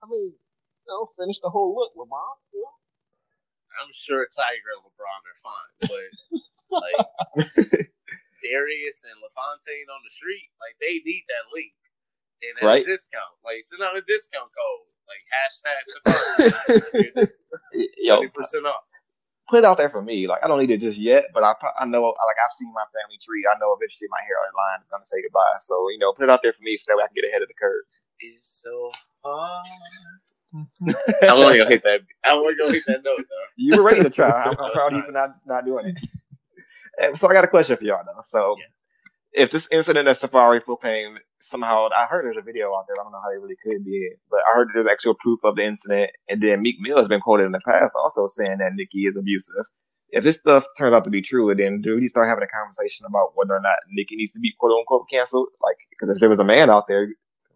[0.00, 2.36] I mean, you know, finish the whole look, LeBron.
[2.52, 2.76] You know?
[3.80, 6.08] I'm sure Tiger and LeBron are fine, but
[6.80, 6.98] like
[8.44, 11.72] Darius and LaFontaine on the street, like they need that link.
[12.44, 12.84] And at Right.
[12.84, 13.32] a discount.
[13.44, 14.86] Like send out a discount code.
[15.08, 17.28] Like hashtag
[17.98, 18.84] Yo, Twenty percent off.
[19.48, 20.26] put it out there for me.
[20.26, 22.84] Like I don't need it just yet, but I I know like I've seen my
[22.92, 23.44] family tree.
[23.48, 25.58] I know eventually my hairline is gonna say goodbye.
[25.60, 27.28] So you know, put it out there for me so that way I can get
[27.28, 27.84] ahead of the curve.
[28.20, 28.90] It's so
[29.24, 29.66] hard.
[31.28, 32.00] I want to go hit that.
[32.24, 33.46] I want to go hit that note though.
[33.56, 34.30] You were ready to try.
[34.30, 35.98] I'm, I'm proud of you for not not doing it.
[37.00, 38.22] Eh, so I got a question for y'all though.
[38.30, 38.56] So
[39.32, 41.16] if this incident at Safaree Propane
[41.48, 42.96] somehow I heard there's a video out there.
[42.98, 45.56] I don't know how they really could be, but I heard there's actual proof of
[45.56, 46.10] the incident.
[46.28, 49.16] And then Meek Mill has been quoted in the past also saying that Nicki is
[49.16, 49.66] abusive.
[50.10, 53.04] If this stuff turns out to be true, then do we start having a conversation
[53.06, 55.48] about whether or not Nicki needs to be quote unquote canceled?
[55.62, 57.08] Like, because if there was a man out there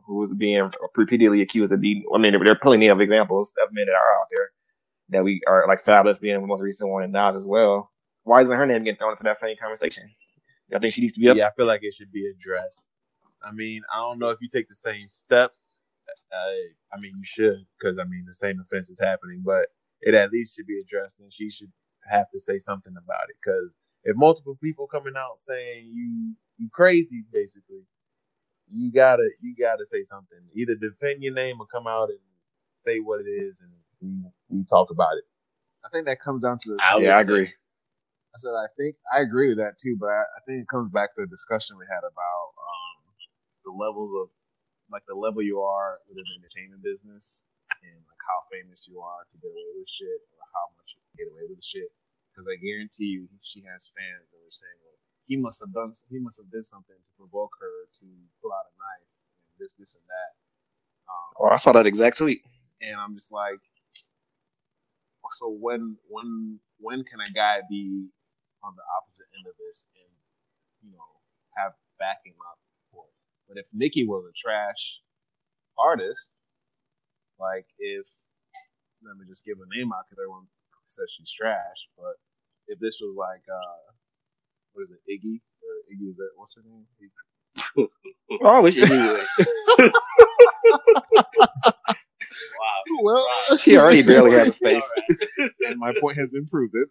[0.07, 3.87] who was being repeatedly accused of being, I mean, they're pulling of examples of men
[3.87, 4.51] that are out there
[5.11, 7.91] that we are like Fabolous being the most recent one and Nas as well.
[8.25, 10.11] Why isn't her name getting thrown into that same conversation?
[10.75, 11.37] I think she needs to be up.
[11.37, 12.87] Yeah, I feel like it should be addressed.
[13.43, 15.81] I mean, I don't know if you take the same steps.
[16.33, 19.67] Uh, I mean, you should because I mean the same offense is happening, but
[20.01, 21.71] it at least should be addressed, and she should
[22.11, 23.37] have to say something about it.
[23.45, 27.85] Because if multiple people coming out saying you you crazy, basically,
[28.67, 30.39] you gotta you gotta say something.
[30.55, 32.19] Either defend your name or come out and
[32.71, 33.71] say what it is, and
[34.01, 35.25] we we talk about it.
[35.85, 36.79] I think that comes down to the.
[36.83, 37.49] I yeah, I agree.
[37.49, 40.91] I said I think I agree with that too, but I, I think it comes
[40.91, 42.58] back to the discussion we had about
[43.69, 44.33] the levels of
[44.89, 47.45] like the level you are within the entertainment business
[47.85, 51.01] and like how famous you are to get away with shit or how much you
[51.05, 51.93] can get away with shit.
[52.33, 54.97] Because I guarantee you, she has fans that are saying, "Well,
[55.29, 58.07] he must have done he must have did something to provoke her to
[58.41, 60.33] pull out a knife and this this and that."
[61.13, 62.41] Um, Oh, I saw that exact tweet.
[62.81, 63.61] and I'm just like,
[65.37, 68.09] so when when when can a guy be
[68.65, 70.11] on the opposite end of this and
[70.83, 71.05] you know
[71.57, 72.59] have backing up?
[73.49, 75.01] But if Nicki was a trash
[75.79, 76.33] artist,
[77.41, 78.07] like if
[79.05, 80.47] let me just give a name out because everyone
[80.87, 82.15] says she's trash, but
[82.67, 83.93] if this was like uh
[84.73, 86.87] what is it, Iggy or Iggy is that what's her name?
[87.01, 87.89] Iggy.
[88.43, 89.13] Oh, I wish Iggy
[89.79, 89.93] would.
[91.49, 91.85] Wow.
[93.03, 93.27] Well,
[93.59, 94.91] She already barely has a space.
[95.39, 95.53] Alright.
[95.67, 96.87] and my point has been proven.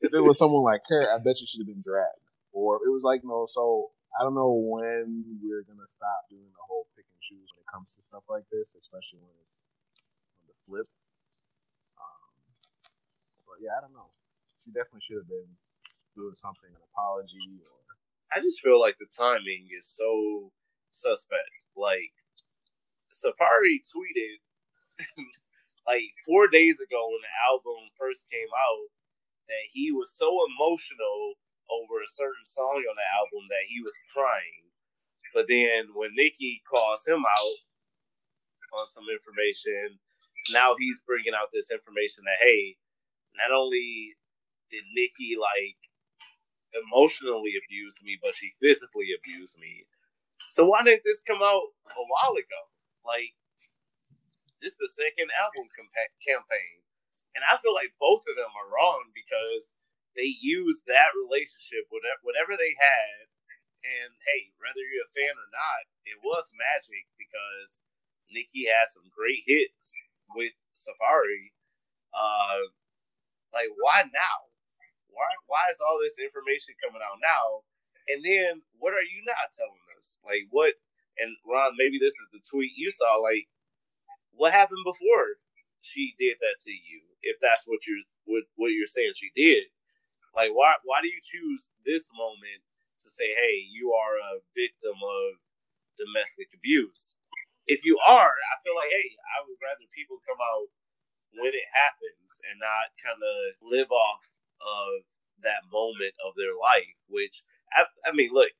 [0.00, 2.18] if it was someone like her, I bet you should have been dragged.
[2.52, 6.52] Or if it was like, no, so I don't know when we're gonna stop doing
[6.52, 9.64] the whole pick and choose when it comes to stuff like this, especially when it's
[10.40, 10.88] on the flip.
[11.98, 12.30] Um,
[13.48, 14.12] but yeah, I don't know.
[14.64, 15.56] She definitely should have been
[16.16, 17.78] doing something, an apology or
[18.34, 20.52] I just feel like the timing is so
[20.90, 21.52] suspect.
[21.76, 22.12] Like
[23.12, 24.40] Safaree tweeted
[25.88, 28.88] like four days ago when the album first came out
[29.48, 31.34] that he was so emotional
[31.72, 34.68] over a certain song on the album that he was crying.
[35.34, 37.58] But then when Nicki calls him out
[38.80, 39.98] on some information,
[40.52, 42.76] now he's bringing out this information that hey,
[43.36, 44.14] not only
[44.70, 45.78] did Nicki like
[46.74, 49.86] emotionally abused me, but she physically abused me.
[50.50, 52.62] So why didn't this come out a while ago?
[53.06, 53.34] Like,
[54.62, 56.76] this is the second album compa- campaign,
[57.34, 59.74] and I feel like both of them are wrong because
[60.16, 63.30] they used that relationship, whatever, they had,
[63.82, 67.82] and hey, whether you're a fan or not, it was magic because
[68.30, 69.96] Nicki had some great hits
[70.36, 71.52] with Safaree.
[72.12, 72.70] Uh,
[73.52, 74.52] like, why now?
[75.12, 77.64] why why is all this information coming out now?
[78.10, 80.18] And then what are you not telling us?
[80.24, 80.74] Like what?
[81.20, 83.20] And Ron, maybe this is the tweet you saw.
[83.20, 83.46] Like
[84.34, 85.38] what happened before
[85.84, 87.04] she did that to you?
[87.22, 89.70] If that's what you're what, what you're saying she did,
[90.34, 92.64] like why why do you choose this moment
[93.02, 95.40] to say, hey, you are a victim of
[95.98, 97.16] domestic abuse?
[97.66, 100.68] If you are, I feel like, hey, I would rather people come out
[101.34, 104.24] when it happens and not kind of live off
[104.60, 105.06] of
[105.42, 106.96] that moment of their life.
[107.08, 107.42] Which
[107.74, 108.50] I, I mean, look,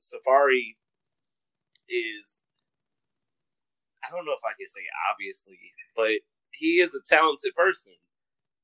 [0.00, 0.76] Safaree
[1.88, 2.42] is
[4.02, 5.58] I don't know if I can say obviously,
[5.94, 7.92] but he is a talented person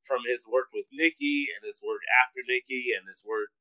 [0.08, 3.52] from his work with Nicki and his work after Nicki and his work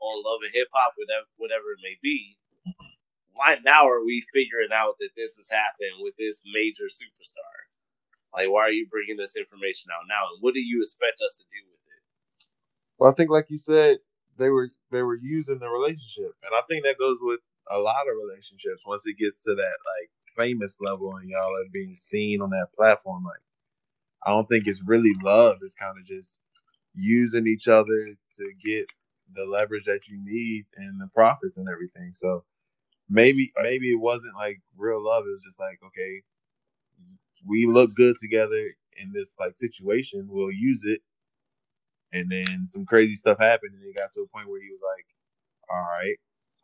[0.00, 2.40] on Love and Hip Hop, whatever, whatever it may be.
[3.36, 7.68] Why now are we figuring out that this has happened with this major superstar?
[8.32, 10.32] Like, why are you bringing this information out now?
[10.32, 12.02] And what do you expect us to do with it?
[12.98, 13.98] Well, I think, like you said,
[14.38, 17.40] they were they were using the relationship, and I think that goes with
[17.70, 18.82] a lot of relationships.
[18.86, 22.72] Once it gets to that like famous level, and y'all are being seen on that
[22.76, 23.42] platform, like
[24.26, 25.58] I don't think it's really love.
[25.62, 26.38] It's kind of just
[26.94, 28.86] using each other to get
[29.34, 32.12] the leverage that you need and the profits and everything.
[32.14, 32.44] So
[33.08, 35.24] maybe maybe it wasn't like real love.
[35.26, 36.22] It was just like okay,
[37.46, 40.26] we look good together in this like situation.
[40.30, 41.00] We'll use it.
[42.12, 44.80] And then some crazy stuff happened, and it got to a point where he was
[44.96, 45.06] like,
[45.70, 46.16] "All right,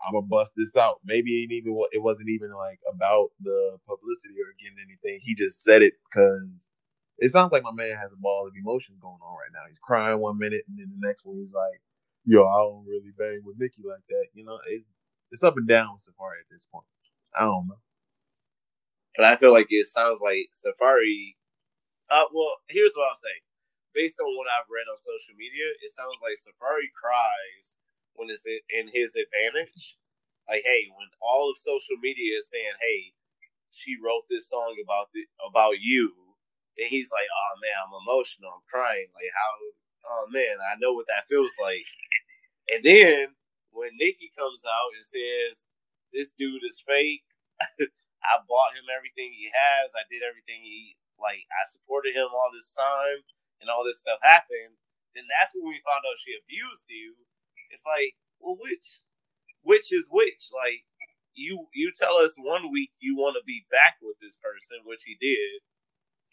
[0.06, 4.34] I'm gonna bust this out." Maybe it even it wasn't even like about the publicity
[4.42, 5.20] or getting anything.
[5.22, 6.70] He just said it because
[7.18, 9.64] it sounds like my man has a ball of emotions going on right now.
[9.68, 11.80] He's crying one minute, and then the next one he's like,
[12.24, 14.84] "Yo, I don't really bang with Nicki like that." You know, it,
[15.30, 16.86] it's up and down with Safaree at this point.
[17.36, 17.80] I don't know,
[19.16, 21.36] but I feel like it sounds like Safaree.
[22.10, 23.42] Uh, well, here's what I'll say.
[23.94, 27.76] Based on what I've read on social media, it sounds like Safaree cries
[28.14, 29.96] when it's in his advantage.
[30.48, 33.14] Like, hey, when all of social media is saying, "Hey,
[33.72, 36.14] she wrote this song about the about you,"
[36.78, 38.52] and he's like, "Oh man, I'm emotional.
[38.54, 39.08] I'm crying.
[39.14, 39.52] Like how?
[40.06, 41.86] Oh man, I know what that feels like."
[42.68, 43.34] And then
[43.70, 45.66] when Nicki comes out and says,
[46.12, 47.24] "This dude is fake,"
[48.24, 49.94] I bought him everything he has.
[49.94, 51.46] I did everything he like.
[51.50, 53.22] I supported him all this time,
[53.60, 54.78] and all this stuff happened.
[55.14, 57.16] Then that's when we found out she abused you.
[57.70, 59.00] It's like, well, which,
[59.62, 60.52] which is which?
[60.52, 60.84] Like,
[61.34, 65.04] you you tell us one week you want to be back with this person, which
[65.06, 65.62] he did,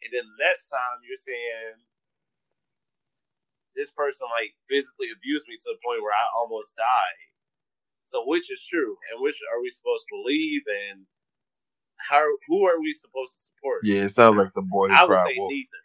[0.04, 1.80] and then the next time you're saying
[3.76, 7.20] this person like physically abused me to the point where I almost died.
[8.06, 11.10] So which is true, and which are we supposed to believe, and
[11.98, 13.82] how who are we supposed to support?
[13.82, 14.94] Yeah, it sounds like the boy.
[14.94, 15.50] I would say wolf.
[15.50, 15.84] neither.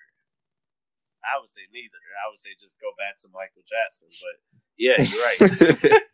[1.24, 1.96] I would say neither.
[2.20, 4.12] I would say just go back to Michael Jackson.
[4.20, 4.36] But
[4.76, 5.40] yeah, you're right.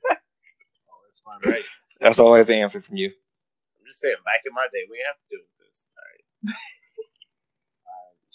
[0.86, 1.66] oh, that's fine, right?
[2.00, 3.10] That's always the answer from you.
[3.10, 5.88] I'm just saying, back in my day, we have to do this.
[5.90, 6.54] All right.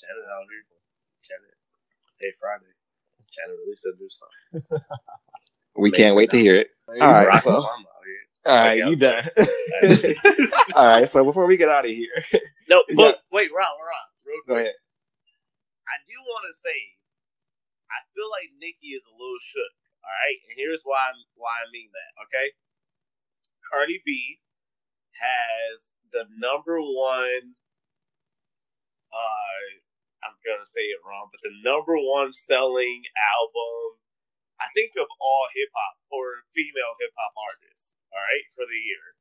[0.10, 0.66] Janet out here.
[1.22, 1.54] Janet.
[2.18, 2.74] Hey, Friday.
[3.30, 4.82] Janet released a new song.
[5.78, 6.70] we can't wait to hear it.
[6.88, 7.62] All right, so.
[7.62, 9.22] All right, you done.
[10.74, 12.10] All right, so before we get out of here,
[12.68, 13.70] no, but got, wait, Ron,
[14.26, 14.48] real quick.
[14.48, 14.74] Go ahead.
[15.86, 16.78] I do want to say,
[17.94, 19.76] I feel like Nicki is a little shook.
[20.02, 22.12] All right, and here's why I'm, why I mean that.
[22.26, 22.48] Okay,
[23.70, 24.40] Cardi B
[25.14, 27.54] has the number one
[29.14, 29.62] uh,
[30.24, 34.00] I'm gonna say it wrong, but the number one selling album,
[34.60, 37.96] I think of all hip hop or female hip hop artists.
[38.12, 39.16] All right, for the year.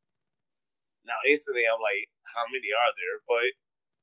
[1.06, 3.22] Now instantly, I'm like, how many are there?
[3.24, 3.54] But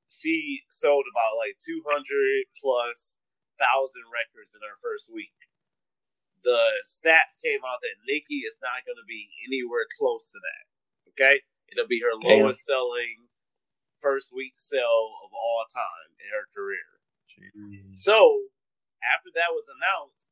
[0.10, 1.84] she sold about like 200
[2.62, 3.18] plus
[3.60, 5.36] thousand records in her first week.
[6.44, 10.64] The stats came out that Nicki is not going to be anywhere close to that.
[11.16, 11.42] Okay,
[11.72, 13.25] it'll be her lowest selling
[14.06, 17.02] first week sell of all time in her career.
[17.26, 17.98] Jeez.
[17.98, 18.54] So
[19.02, 20.30] after that was announced,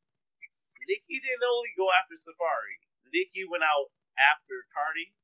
[0.86, 2.86] Nicki didn't only go after Safaree.
[3.09, 5.17] Nicki went out after Cardi.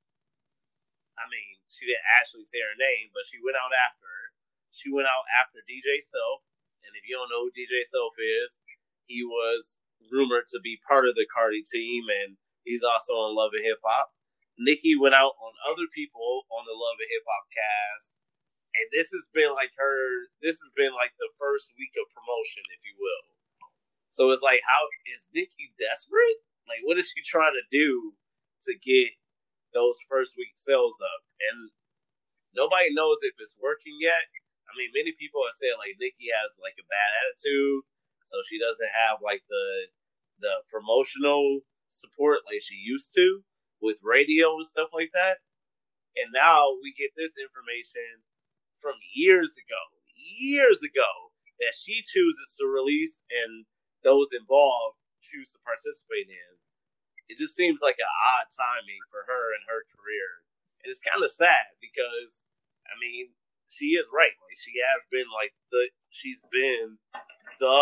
[1.14, 4.26] I mean, she didn't actually say her name, but she went out after her.
[4.74, 6.42] She went out after DJ Self.
[6.82, 8.58] And if you don't know who DJ Self is,
[9.06, 9.78] he was
[10.10, 13.84] rumored to be part of the Cardi team, and he's also on Love and Hip
[13.84, 14.16] Hop.
[14.58, 18.19] Nicki went out on other people on the Love and Hip Hop cast
[18.80, 20.32] and this has been like her.
[20.40, 23.24] This has been like the first week of promotion, if you will.
[24.08, 26.40] So it's like, how is Nicki desperate?
[26.66, 28.16] Like, what is she trying to do
[28.66, 29.14] to get
[29.76, 31.24] those first week sales up?
[31.38, 31.76] And
[32.56, 34.32] nobody knows if it's working yet.
[34.70, 37.84] I mean, many people are saying like Nicki has like a bad attitude,
[38.24, 39.92] so she doesn't have like the
[40.40, 43.44] the promotional support like she used to
[43.82, 45.44] with radio and stuff like that.
[46.16, 48.24] And now we get this information
[48.82, 49.82] from years ago,
[50.16, 53.68] years ago that she chooses to release and
[54.04, 56.52] those involved choose to participate in.
[57.30, 60.48] It just seems like an odd timing for her and her career.
[60.82, 62.42] And it's kind of sad because,
[62.88, 63.36] I mean,
[63.70, 64.34] she is right.
[64.34, 66.98] Like she has been like the she's been
[67.62, 67.78] the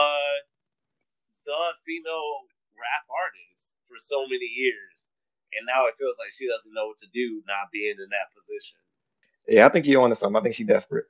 [1.48, 5.08] the female rap artist for so many years.
[5.56, 8.36] And now it feels like she doesn't know what to do not being in that
[8.36, 8.84] position.
[9.48, 10.40] Yeah, I think you're onto something.
[10.40, 11.06] I think she's desperate.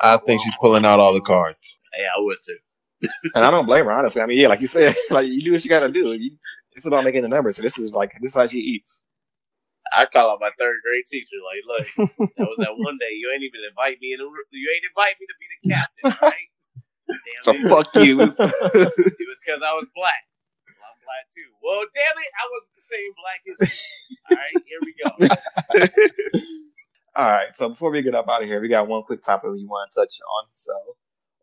[0.00, 1.78] I think she's pulling out all the cards.
[1.96, 2.58] Yeah, I would too.
[3.34, 4.22] and I don't blame her, honestly.
[4.22, 6.12] I mean, yeah, like you said, like you do what you gotta do.
[6.12, 6.32] You,
[6.74, 7.56] it's about making the numbers.
[7.56, 9.00] So this is like this is how she eats.
[9.92, 11.36] I call out my third grade teacher.
[11.42, 11.86] Like, look,
[12.36, 13.14] that was that one day.
[13.16, 14.18] You ain't even invite me in.
[14.20, 16.48] The, you ain't invite me to be the captain, right?
[17.08, 17.70] Damn so it.
[17.70, 18.20] fuck you.
[18.20, 20.22] it was because I was black.
[20.68, 21.48] Well, I'm black too.
[21.62, 23.78] Well, damn it, I wasn't the same black as you.
[24.28, 26.60] All right, here we go.
[27.18, 27.48] All right.
[27.52, 29.90] So before we get up out of here, we got one quick topic we want
[29.90, 30.46] to touch on.
[30.52, 30.72] So,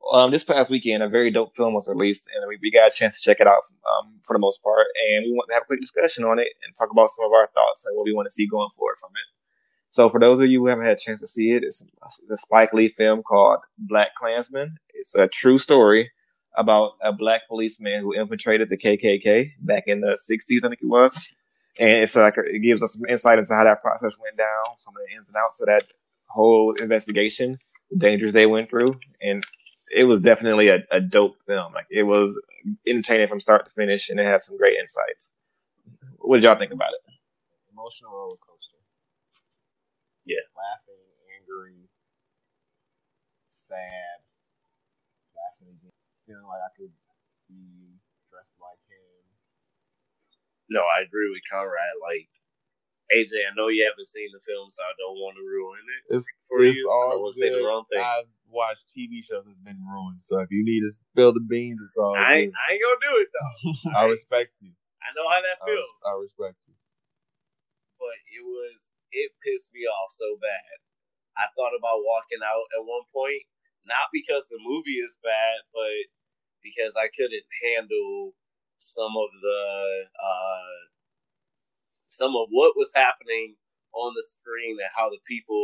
[0.10, 2.96] um, this past weekend, a very dope film was released, and we, we got a
[2.96, 4.88] chance to check it out um, for the most part.
[5.10, 7.34] And we want to have a quick discussion on it and talk about some of
[7.34, 9.28] our thoughts and what we want to see going forward from it.
[9.90, 11.84] So, for those of you who haven't had a chance to see it, it's
[12.32, 14.78] a Spike Lee film called Black Klansman.
[14.94, 16.10] It's a true story
[16.56, 20.88] about a black policeman who infiltrated the KKK back in the 60s, I think it
[20.88, 21.30] was
[21.80, 24.94] and it's like it gives us some insight into how that process went down, some
[24.96, 25.84] of the ins and outs of that
[26.30, 27.58] whole investigation,
[27.92, 29.44] the dangers they went through, and
[29.96, 31.74] it was definitely a, a dope film.
[31.74, 32.38] Like it was
[32.88, 35.34] entertaining from start to finish, and it had some great insights.
[36.20, 37.04] What did y'all think about it?
[37.74, 38.80] Emotional roller coaster.
[40.26, 40.44] Yeah.
[40.56, 41.04] Laughing,
[41.40, 41.90] angry,
[43.48, 44.24] sad,
[45.36, 45.92] laughing again,
[46.28, 46.94] feeling like I could
[47.50, 48.00] be
[48.32, 48.95] dressed like him
[50.70, 52.02] no, I agree with Conrad.
[52.02, 52.30] Like
[53.14, 56.04] AJ, I know you haven't seen the film, so I don't want to ruin it
[56.18, 56.90] It's, for it's you.
[56.90, 58.02] I all want to say the wrong thing.
[58.02, 61.78] I've watched TV shows that's been ruined, so if you need to spill the beans,
[61.86, 62.54] it's all I ain't.
[62.54, 63.54] I ain't gonna do it though.
[64.00, 64.74] I respect you.
[65.06, 66.74] I know how that feels, res- I respect you.
[68.02, 70.82] but it was it pissed me off so bad.
[71.38, 73.44] I thought about walking out at one point,
[73.86, 76.10] not because the movie is bad, but
[76.64, 78.34] because I couldn't handle
[78.78, 80.78] some of the uh,
[82.08, 83.56] some of what was happening
[83.94, 85.64] on the screen and how the people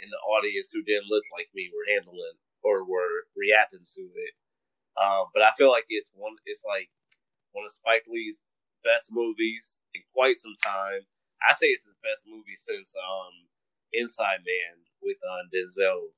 [0.00, 4.34] in the audience who didn't look like me were handling or were reacting to it.
[5.00, 6.36] Um, but I feel like it's one.
[6.44, 6.88] It's like
[7.52, 8.38] one of Spike Lee's
[8.84, 11.04] best movies in quite some time.
[11.40, 13.48] I say it's his best movie since um,
[13.92, 16.12] Inside Man with uh, Denzel.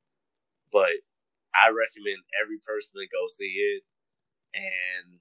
[0.72, 1.06] But
[1.54, 3.82] I recommend every person to go see it.
[4.54, 5.20] And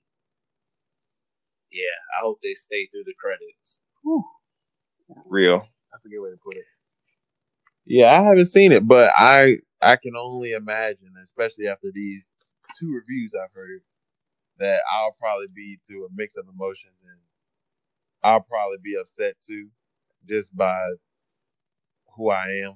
[1.72, 3.82] yeah, I hope they stay through the credits.
[5.28, 5.68] Real.
[5.92, 6.66] That's a good way to put it.
[7.86, 12.26] Yeah, I haven't seen it, but I I can only imagine, especially after these
[12.80, 13.82] two reviews I've heard,
[14.60, 17.20] that I'll probably be through a mix of emotions and
[18.24, 19.70] I'll probably be upset too,
[20.28, 20.86] just by
[22.16, 22.76] who I am.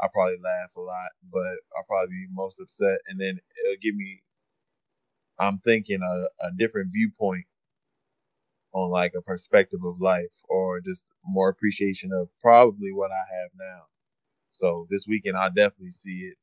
[0.00, 3.94] I'll probably laugh a lot, but I'll probably be most upset, and then it'll give
[3.94, 4.22] me.
[5.38, 7.44] I'm thinking a, a different viewpoint
[8.76, 13.50] on like a perspective of life, or just more appreciation of probably what I have
[13.58, 13.82] now.
[14.50, 16.36] So this weekend, I'll definitely see it.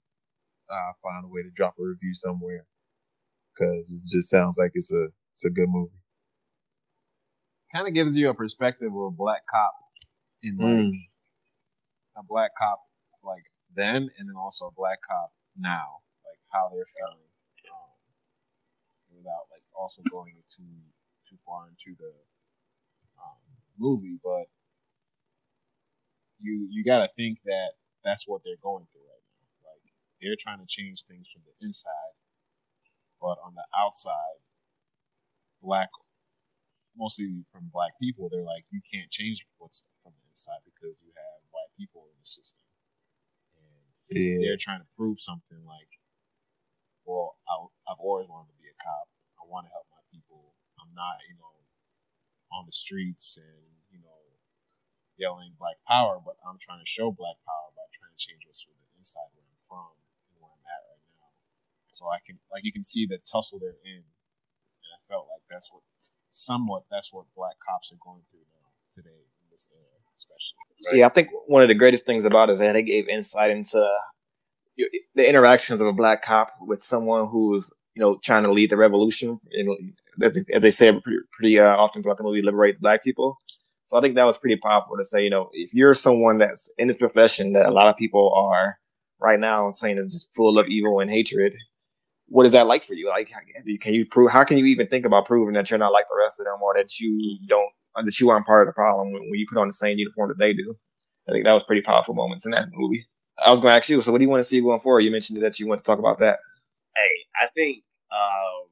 [0.70, 2.66] I'll find a way to drop a review somewhere
[3.54, 5.92] because it just sounds like it's a it's a good movie.
[7.74, 9.74] Kind of gives you a perspective of a black cop
[10.42, 10.94] in like Mm.
[12.18, 12.80] a black cop
[13.24, 13.44] like
[13.76, 17.30] then, and then also a black cop now, like how they're feeling,
[17.70, 17.90] um,
[19.18, 20.64] without like also going too
[21.34, 22.14] too far into the
[23.18, 23.42] um,
[23.80, 24.20] movie.
[24.24, 24.46] But
[26.40, 27.74] you you got to think that
[28.04, 29.74] that's what they're going through right now.
[29.74, 29.82] Like
[30.22, 32.14] they're trying to change things from the inside,
[33.20, 34.38] but on the outside,
[35.62, 35.90] black
[36.98, 41.10] mostly from black people, they're like, you can't change what's from the inside because you
[41.18, 42.62] have white people in the system.
[43.58, 44.38] And Yeah.
[44.42, 45.90] they're trying to prove something like,
[47.06, 49.10] well, I, I've always wanted to be a cop.
[49.42, 49.93] I want to help my people.
[49.93, 49.93] I'm
[50.96, 51.54] not, you know,
[52.54, 54.20] on the streets and, you know,
[55.18, 58.62] yelling black power, but I'm trying to show black power by trying to change what's
[58.62, 59.94] from the inside where I'm from
[60.30, 61.30] and where I'm at right now.
[61.92, 64.06] So I can, like, you can see the tussle they're in.
[64.06, 65.82] And I felt like that's what
[66.34, 69.86] somewhat that's what black cops are going through now today in this era,
[70.16, 71.00] especially.
[71.00, 73.52] Yeah, I think one of the greatest things about it is that they gave insight
[73.52, 73.88] into
[75.16, 78.78] the interactions of a black cop with someone who's you know trying to lead the
[78.78, 79.40] revolution.
[79.52, 79.78] You know,
[80.22, 83.38] as, they say pretty, pretty uh, often throughout the movie, liberate black people.
[83.84, 85.24] So I think that was pretty powerful to say.
[85.24, 88.78] You know, if you're someone that's in this profession that a lot of people are
[89.20, 91.54] right now saying it's just full of evil and hatred.
[92.28, 93.10] What is that like for you?
[93.10, 93.32] Like,
[93.82, 94.32] can you prove?
[94.32, 96.62] How can you even think about proving that you're not like the rest of them,
[96.64, 99.60] or that you don't, that you aren't part of the problem when, when you put
[99.60, 100.76] on the same uniform that they do?
[101.30, 103.06] I think that was pretty powerful moments in that movie.
[103.44, 105.02] I was going to ask you, so what do you want to see going forward?
[105.02, 106.40] You mentioned that you want to talk about that.
[106.96, 107.10] Hey,
[107.42, 108.68] I think um,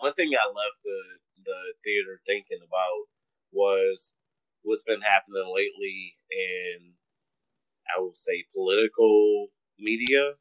[0.00, 1.00] one thing I left the
[1.44, 3.08] the theater thinking about
[3.52, 4.12] was
[4.62, 6.92] what's been happening lately in,
[7.96, 9.48] I would say, political
[9.78, 10.32] media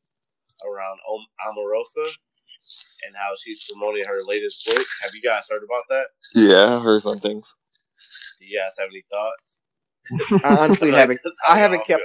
[0.66, 1.00] around
[1.48, 2.12] Omarosa
[3.06, 4.86] and how she's promoting her latest book.
[5.04, 6.08] Have you guys heard about that?
[6.36, 7.56] Yeah, I've heard some things.
[8.40, 9.60] Do you guys have any thoughts?
[10.46, 11.20] I honestly haven't.
[11.48, 12.04] I haven't kept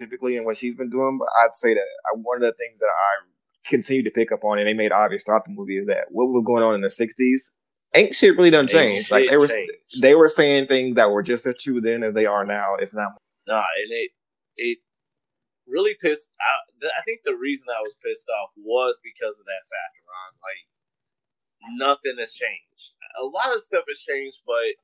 [0.00, 2.80] typically in what she's been doing, but I'd say that uh, one of the things
[2.80, 3.26] that I
[3.66, 6.26] continue to pick up on, and they made obvious throughout the movie, is that what
[6.26, 7.50] was going on in the '60s
[7.96, 9.10] ain't shit really done changed.
[9.10, 10.02] Like they were, changed.
[10.02, 12.92] they were saying things that were just as true then as they are now, if
[12.92, 13.16] not.
[13.48, 14.10] Nah, and it
[14.56, 14.78] it
[15.66, 16.28] really pissed.
[16.40, 20.32] I, I think the reason I was pissed off was because of that fact, Ron.
[20.42, 20.62] Like
[21.78, 22.94] nothing has changed.
[23.18, 24.76] A lot of stuff has changed, but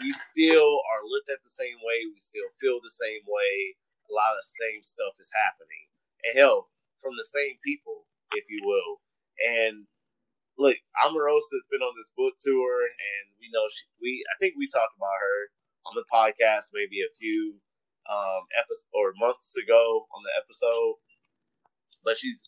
[0.00, 2.06] we still are looked at the same way.
[2.06, 3.76] We still feel the same way.
[4.10, 5.86] A lot of same stuff is happening,
[6.26, 9.00] and hell, from the same people, if you will.
[9.40, 9.86] And
[10.58, 13.88] look, Omarosa has been on this book tour, and we know she.
[14.00, 15.38] We I think we talked about her
[15.88, 17.56] on the podcast maybe a few
[18.08, 21.00] um episodes or months ago on the episode,
[22.04, 22.44] but she's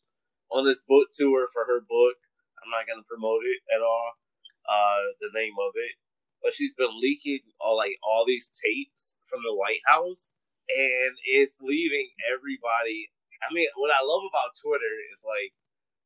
[0.52, 2.16] on this book tour for her book.
[2.60, 4.20] I'm not gonna promote it at all.
[4.68, 5.98] Uh, the name of it,
[6.44, 10.32] but she's been leaking all like all these tapes from the White House,
[10.68, 13.10] and it's leaving everybody.
[13.42, 15.50] I mean, what I love about Twitter is like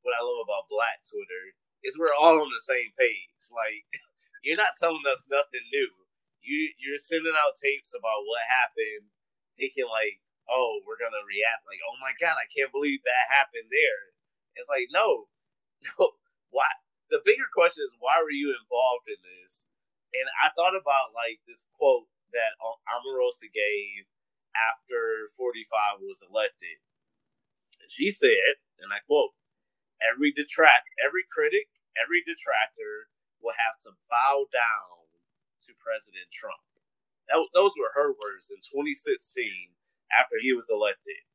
[0.06, 3.50] what I love about Black Twitter is we're all on the same page.
[3.50, 3.82] Like
[4.46, 5.90] you're not telling us nothing new.
[6.46, 9.10] You you're sending out tapes about what happened,
[9.58, 13.66] thinking like, oh, we're gonna react like, oh my god, I can't believe that happened
[13.74, 14.14] there.
[14.54, 15.26] It's like no,
[15.98, 16.14] no.
[16.54, 16.70] Why?
[17.10, 19.66] The bigger question is why were you involved in this?
[20.14, 24.06] And I thought about like this quote that Omarosa gave
[24.54, 26.80] after 45 was elected.
[27.88, 29.36] She said, and I quote,
[30.00, 33.08] every detract, every critic every detractor
[33.40, 35.08] will have to bow down
[35.64, 36.60] to President Trump.
[37.28, 39.74] That, those were her words in 2016
[40.14, 41.26] after he was elected.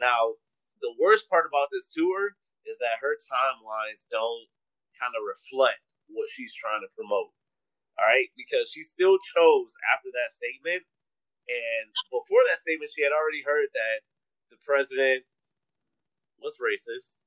[0.00, 0.40] Now,
[0.82, 2.34] the worst part about this tour
[2.66, 4.50] is that her timelines don't
[4.98, 7.30] kind of reflect what she's trying to promote.
[7.98, 10.86] All right, because she still chose after that statement,
[11.50, 14.06] and before that statement, she had already heard that
[14.54, 15.26] the president
[16.38, 17.18] was racist,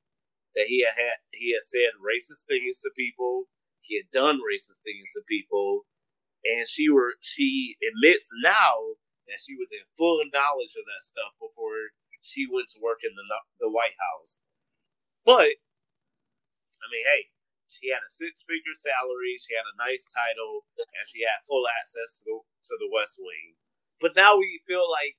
[0.55, 3.47] that he had, had he had said racist things to people.
[3.81, 5.87] He had done racist things to people,
[6.45, 11.33] and she were she admits now that she was in full knowledge of that stuff
[11.39, 13.25] before she went to work in the
[13.59, 14.43] the White House.
[15.25, 15.57] But
[16.81, 17.31] I mean, hey,
[17.71, 21.65] she had a six figure salary, she had a nice title, and she had full
[21.65, 22.35] access to the,
[22.67, 23.55] to the West Wing.
[24.03, 25.15] But now we feel like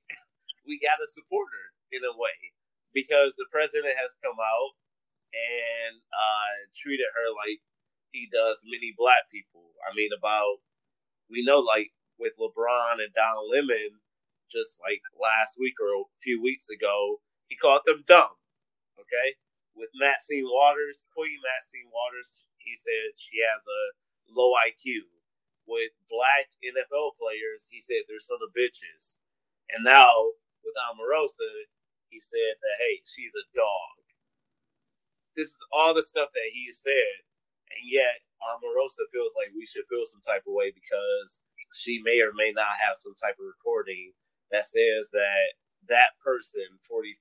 [0.67, 2.53] we got to support her in a way
[2.93, 4.77] because the president has come out
[5.33, 7.59] and uh, treated her like
[8.13, 9.73] he does many black people.
[9.81, 10.61] I mean, about
[11.29, 13.99] we know like with LeBron and Don Lemon,
[14.47, 17.19] just like last week or a few weeks ago,
[17.49, 18.37] he called them dumb.
[19.01, 19.41] Okay,
[19.73, 23.81] with Maxine Waters, Queen Maxine Waters, he said she has a
[24.29, 25.09] low IQ.
[25.63, 29.17] With black NFL players, he said they're son of bitches.
[29.71, 31.71] And now with Omarosa,
[32.11, 34.03] he said that hey, she's a dog
[35.35, 37.25] this is all the stuff that he said,
[37.73, 41.43] and yet Omarosa feels like we should feel some type of way because
[41.73, 44.13] she may or may not have some type of recording
[44.51, 45.57] that says that
[45.89, 47.17] that person, 45,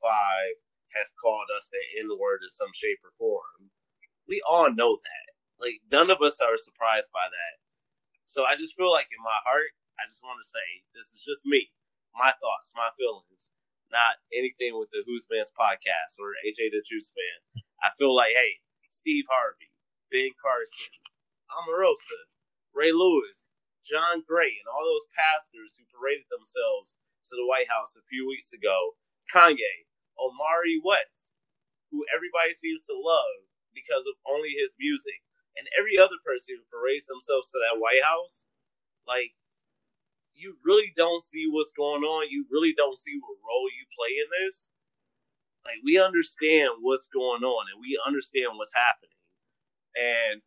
[0.93, 3.73] has called us the N word in some shape or form.
[4.29, 5.27] We all know that.
[5.57, 7.55] Like, none of us are surprised by that.
[8.27, 11.25] So I just feel like in my heart, I just want to say, this is
[11.25, 11.71] just me,
[12.13, 13.53] my thoughts, my feelings,
[13.93, 17.63] not anything with the Who's Man's podcast or AJ the Juice Man.
[17.83, 19.75] I feel like, hey, Steve Harvey,
[20.11, 20.95] Ben Carson,
[21.51, 22.31] Omarosa,
[22.73, 23.51] Ray Lewis,
[23.83, 26.97] John Gray, and all those pastors who paraded themselves
[27.29, 28.95] to the White House a few weeks ago,
[29.29, 31.35] Kanye, Omari West,
[31.91, 35.27] who everybody seems to love because of only his music,
[35.59, 38.47] and every other person who parades themselves to that White House,
[39.05, 39.35] like,
[40.33, 42.31] you really don't see what's going on.
[42.31, 44.71] You really don't see what role you play in this.
[45.65, 49.15] Like we understand what's going on and we understand what's happening.
[49.95, 50.43] And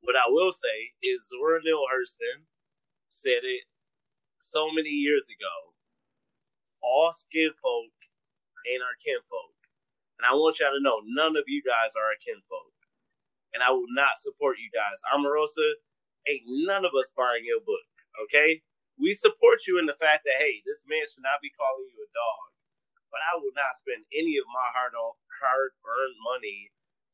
[0.00, 2.46] what I will say is Zora Neale Hurston
[3.10, 3.64] said it
[4.40, 5.74] so many years ago.
[6.80, 7.92] All skin folk
[8.70, 9.56] ain't our kinfolk.
[10.18, 12.72] And I want y'all to know none of you guys are our kinfolk.
[13.52, 15.00] And I will not support you guys.
[15.12, 15.80] Omarosa,
[16.28, 17.88] ain't none of us buying your book,
[18.24, 18.62] okay?
[18.96, 22.00] We support you in the fact that, hey, this man should not be calling you
[22.00, 22.55] a dog.
[23.10, 26.72] But I will not spend any of my hard hard earned money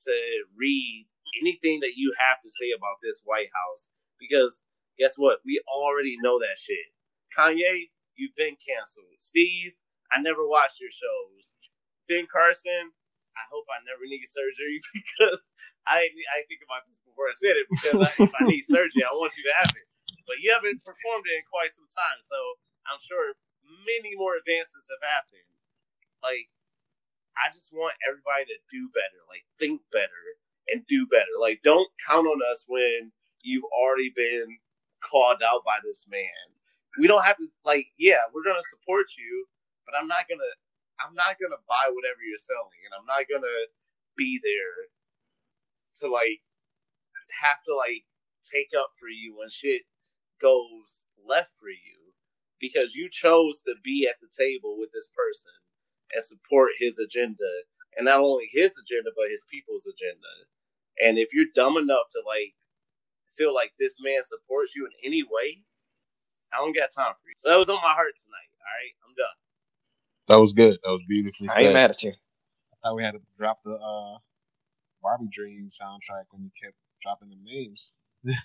[0.09, 0.14] to
[0.56, 1.06] read
[1.40, 3.90] anything that you have to say about this White House.
[4.19, 4.64] Because
[4.98, 5.40] guess what?
[5.44, 6.93] We already know that shit.
[7.32, 9.19] Kanye, you've been canceled.
[9.19, 9.73] Steve,
[10.12, 11.56] I never watched your shows.
[12.09, 12.93] Ben Carson,
[13.32, 15.43] I hope I never need surgery because
[15.89, 19.02] I I think about this before I said it because I, if I need surgery,
[19.02, 19.86] I want you to have it.
[20.28, 22.39] But you haven't performed it in quite some time, so
[22.86, 23.35] I'm sure
[23.86, 25.52] many more advances have happened.
[26.23, 26.49] Like,
[27.36, 30.39] I just want everybody to do better, like think better
[30.69, 31.35] and do better.
[31.40, 33.12] Like, don't count on us when
[33.43, 34.59] you've already been
[35.03, 36.55] called out by this man.
[36.99, 39.47] We don't have to like, yeah, we're gonna support you,
[39.86, 40.53] but I'm not gonna
[41.01, 43.73] I'm not gonna buy whatever you're selling, and I'm not gonna
[44.16, 44.93] be there
[46.01, 46.44] to like
[47.40, 48.05] have to like
[48.44, 49.82] take up for you when shit
[50.40, 52.12] goes left for you
[52.61, 55.53] because you chose to be at the table with this person
[56.14, 57.48] and support his agenda
[57.97, 60.32] and not only his agenda but his people's agenda
[61.05, 62.55] and if you're dumb enough to like
[63.36, 65.62] feel like this man supports you in any way
[66.52, 68.93] i don't got time for you so that was on my heart tonight all right
[69.06, 69.26] i'm done
[70.28, 70.78] that was good.
[70.82, 71.48] That was beautifully.
[71.48, 72.12] I ain't mad at you.
[72.12, 74.18] I thought we had to drop the uh,
[75.02, 77.93] Barbie Dream soundtrack when you kept dropping the names.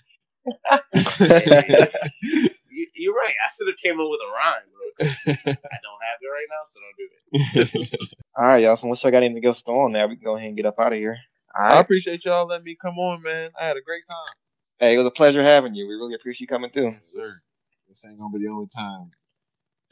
[2.94, 3.34] you, are right.
[3.44, 5.08] I should have came up with a rhyme, bro.
[5.72, 7.98] I don't have it right now, so don't do it.
[8.36, 8.76] All right, y'all.
[8.76, 10.56] So unless y'all got anything else to go on there, we can go ahead and
[10.56, 11.18] get up out of here.
[11.54, 13.50] I appreciate y'all letting me come on, man.
[13.60, 14.34] I had a great time.
[14.78, 15.88] Hey, it was a pleasure having you.
[15.88, 16.94] We really appreciate you coming through.
[17.14, 17.32] Yes, sir.
[17.88, 19.10] This ain't gonna be the only time.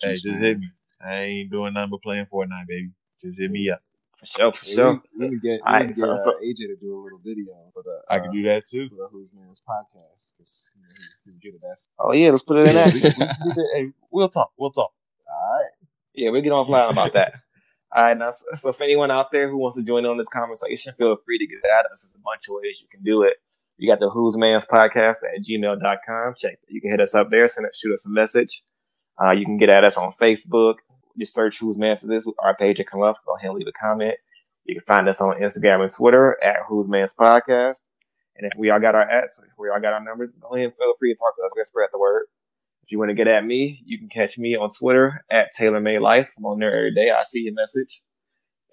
[0.01, 0.69] Hey, just hit me.
[1.05, 2.91] I ain't doing nothing but playing Fortnite, baby.
[3.23, 3.81] Just hit me up.
[4.17, 5.03] For sure, for sure.
[5.19, 7.83] We, we get, we right, get so, uh, AJ to do a little video for
[7.83, 8.01] the.
[8.09, 8.89] I can do that too.
[8.89, 10.89] For the Who's Man's podcast because you know,
[11.25, 11.77] he, he's good at that.
[11.99, 12.93] Oh yeah, let's put it in that.
[12.95, 14.53] we, we, hey, we'll talk.
[14.57, 14.93] We'll talk.
[15.29, 15.71] All right.
[16.15, 17.35] Yeah, we'll get offline about that.
[17.93, 20.93] All right, now, so if anyone out there who wants to join on this conversation,
[20.99, 22.03] feel free to get at us.
[22.03, 23.35] There's a bunch of ways you can do it.
[23.79, 26.35] You got the Who's Man's podcast at gmail.com.
[26.37, 26.59] Check.
[26.69, 28.63] You can hit us up there, send it, shoot us a message.
[29.23, 30.77] Uh, you can get at us on Facebook,
[31.19, 33.17] just search Who's Man to This, our page will come up.
[33.27, 34.15] Go ahead and leave a comment.
[34.65, 37.83] You can find us on Instagram and Twitter at Who's Man's Podcast.
[38.37, 40.67] And if we all got our ads, if we all got our numbers, go ahead
[40.67, 41.53] and feel free to talk to us.
[41.57, 42.25] Let's spread the word.
[42.83, 45.81] If you want to get at me, you can catch me on Twitter at Taylor
[45.81, 46.29] May Life.
[46.37, 47.11] I'm on there every day.
[47.11, 48.03] I see your message.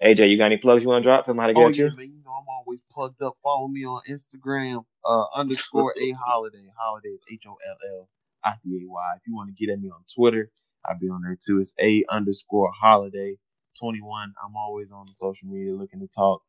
[0.02, 1.24] AJ, you got any plugs you want to drop?
[1.24, 1.84] Tell them how to get oh, you.
[1.96, 3.36] Man, you know I'm always plugged up.
[3.42, 6.64] Follow me on Instagram uh, underscore a holiday.
[6.76, 8.08] Holidays H O L L
[8.44, 9.12] I D A Y.
[9.16, 10.50] If you want to get at me on Twitter,
[10.86, 11.60] I'll be on there too.
[11.60, 13.36] It's a underscore holiday
[13.78, 14.34] 21.
[14.44, 16.42] I'm always on the social media looking to talk.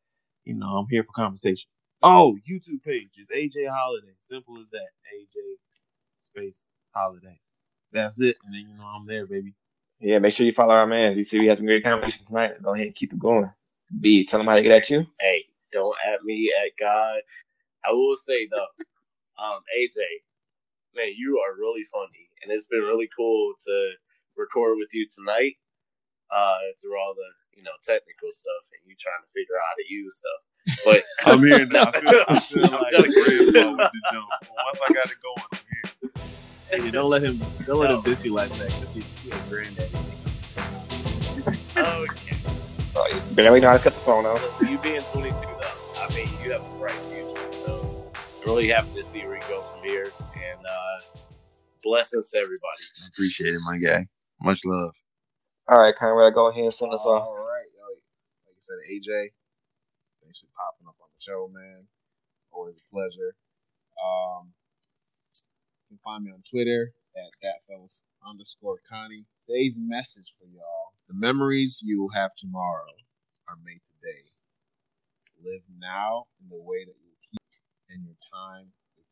[0.44, 1.68] You know, I'm here for conversation.
[2.02, 4.14] Oh, YouTube page is AJ Holiday.
[4.28, 4.88] Simple as that.
[5.14, 5.56] AJ
[6.20, 6.60] space
[6.94, 7.38] holiday.
[7.92, 8.36] That's it.
[8.44, 9.54] And then you know I'm there, baby.
[10.00, 11.16] Yeah, make sure you follow our man.
[11.16, 12.62] You see we had some great conversation tonight.
[12.62, 13.50] Go ahead and keep it going.
[14.00, 15.06] B, tell them how to get at you.
[15.20, 17.20] Hey, don't at me at God.
[17.86, 18.66] I will say though,
[19.42, 19.98] um, AJ,
[20.96, 23.92] man, you are really funny, and it's been really cool to
[24.36, 25.54] record with you tonight
[26.30, 29.76] uh, through all the you know technical stuff and you trying to figure out how
[29.76, 30.40] to use stuff.
[30.84, 31.02] But
[31.32, 31.90] I'm here now.
[31.94, 34.28] I feel, I feel like grandpa with the jump.
[34.30, 36.84] Once I got it going, I'm here.
[36.84, 39.94] Hey, don't let him don't let him diss you like that because he's a granddaddy.
[41.76, 42.36] okay.
[42.98, 44.42] Oh, you barely know how to cut the phone off.
[44.62, 45.68] You being 22 though,
[46.00, 47.52] I mean, you have a bright future.
[47.52, 50.10] So I'm really happy to see where you go from here.
[50.34, 51.18] And uh,
[51.82, 52.82] blessings to everybody.
[53.04, 54.06] I appreciate it, my guy.
[54.42, 54.92] Much love.
[55.68, 57.22] All right, Conrad, go ahead and send us off.
[57.28, 57.66] All right,
[58.46, 59.30] like I said, AJ,
[60.22, 61.88] thanks for popping up on the show, man.
[62.52, 63.36] Always a pleasure.
[63.98, 64.52] Um,
[65.90, 69.26] you can find me on Twitter at thatfellas underscore Connie.
[69.46, 72.92] Today's message for y'all: the memories you will have tomorrow
[73.48, 74.30] are made today.
[75.44, 77.42] Live now in the way that you keep,
[77.90, 78.72] in your time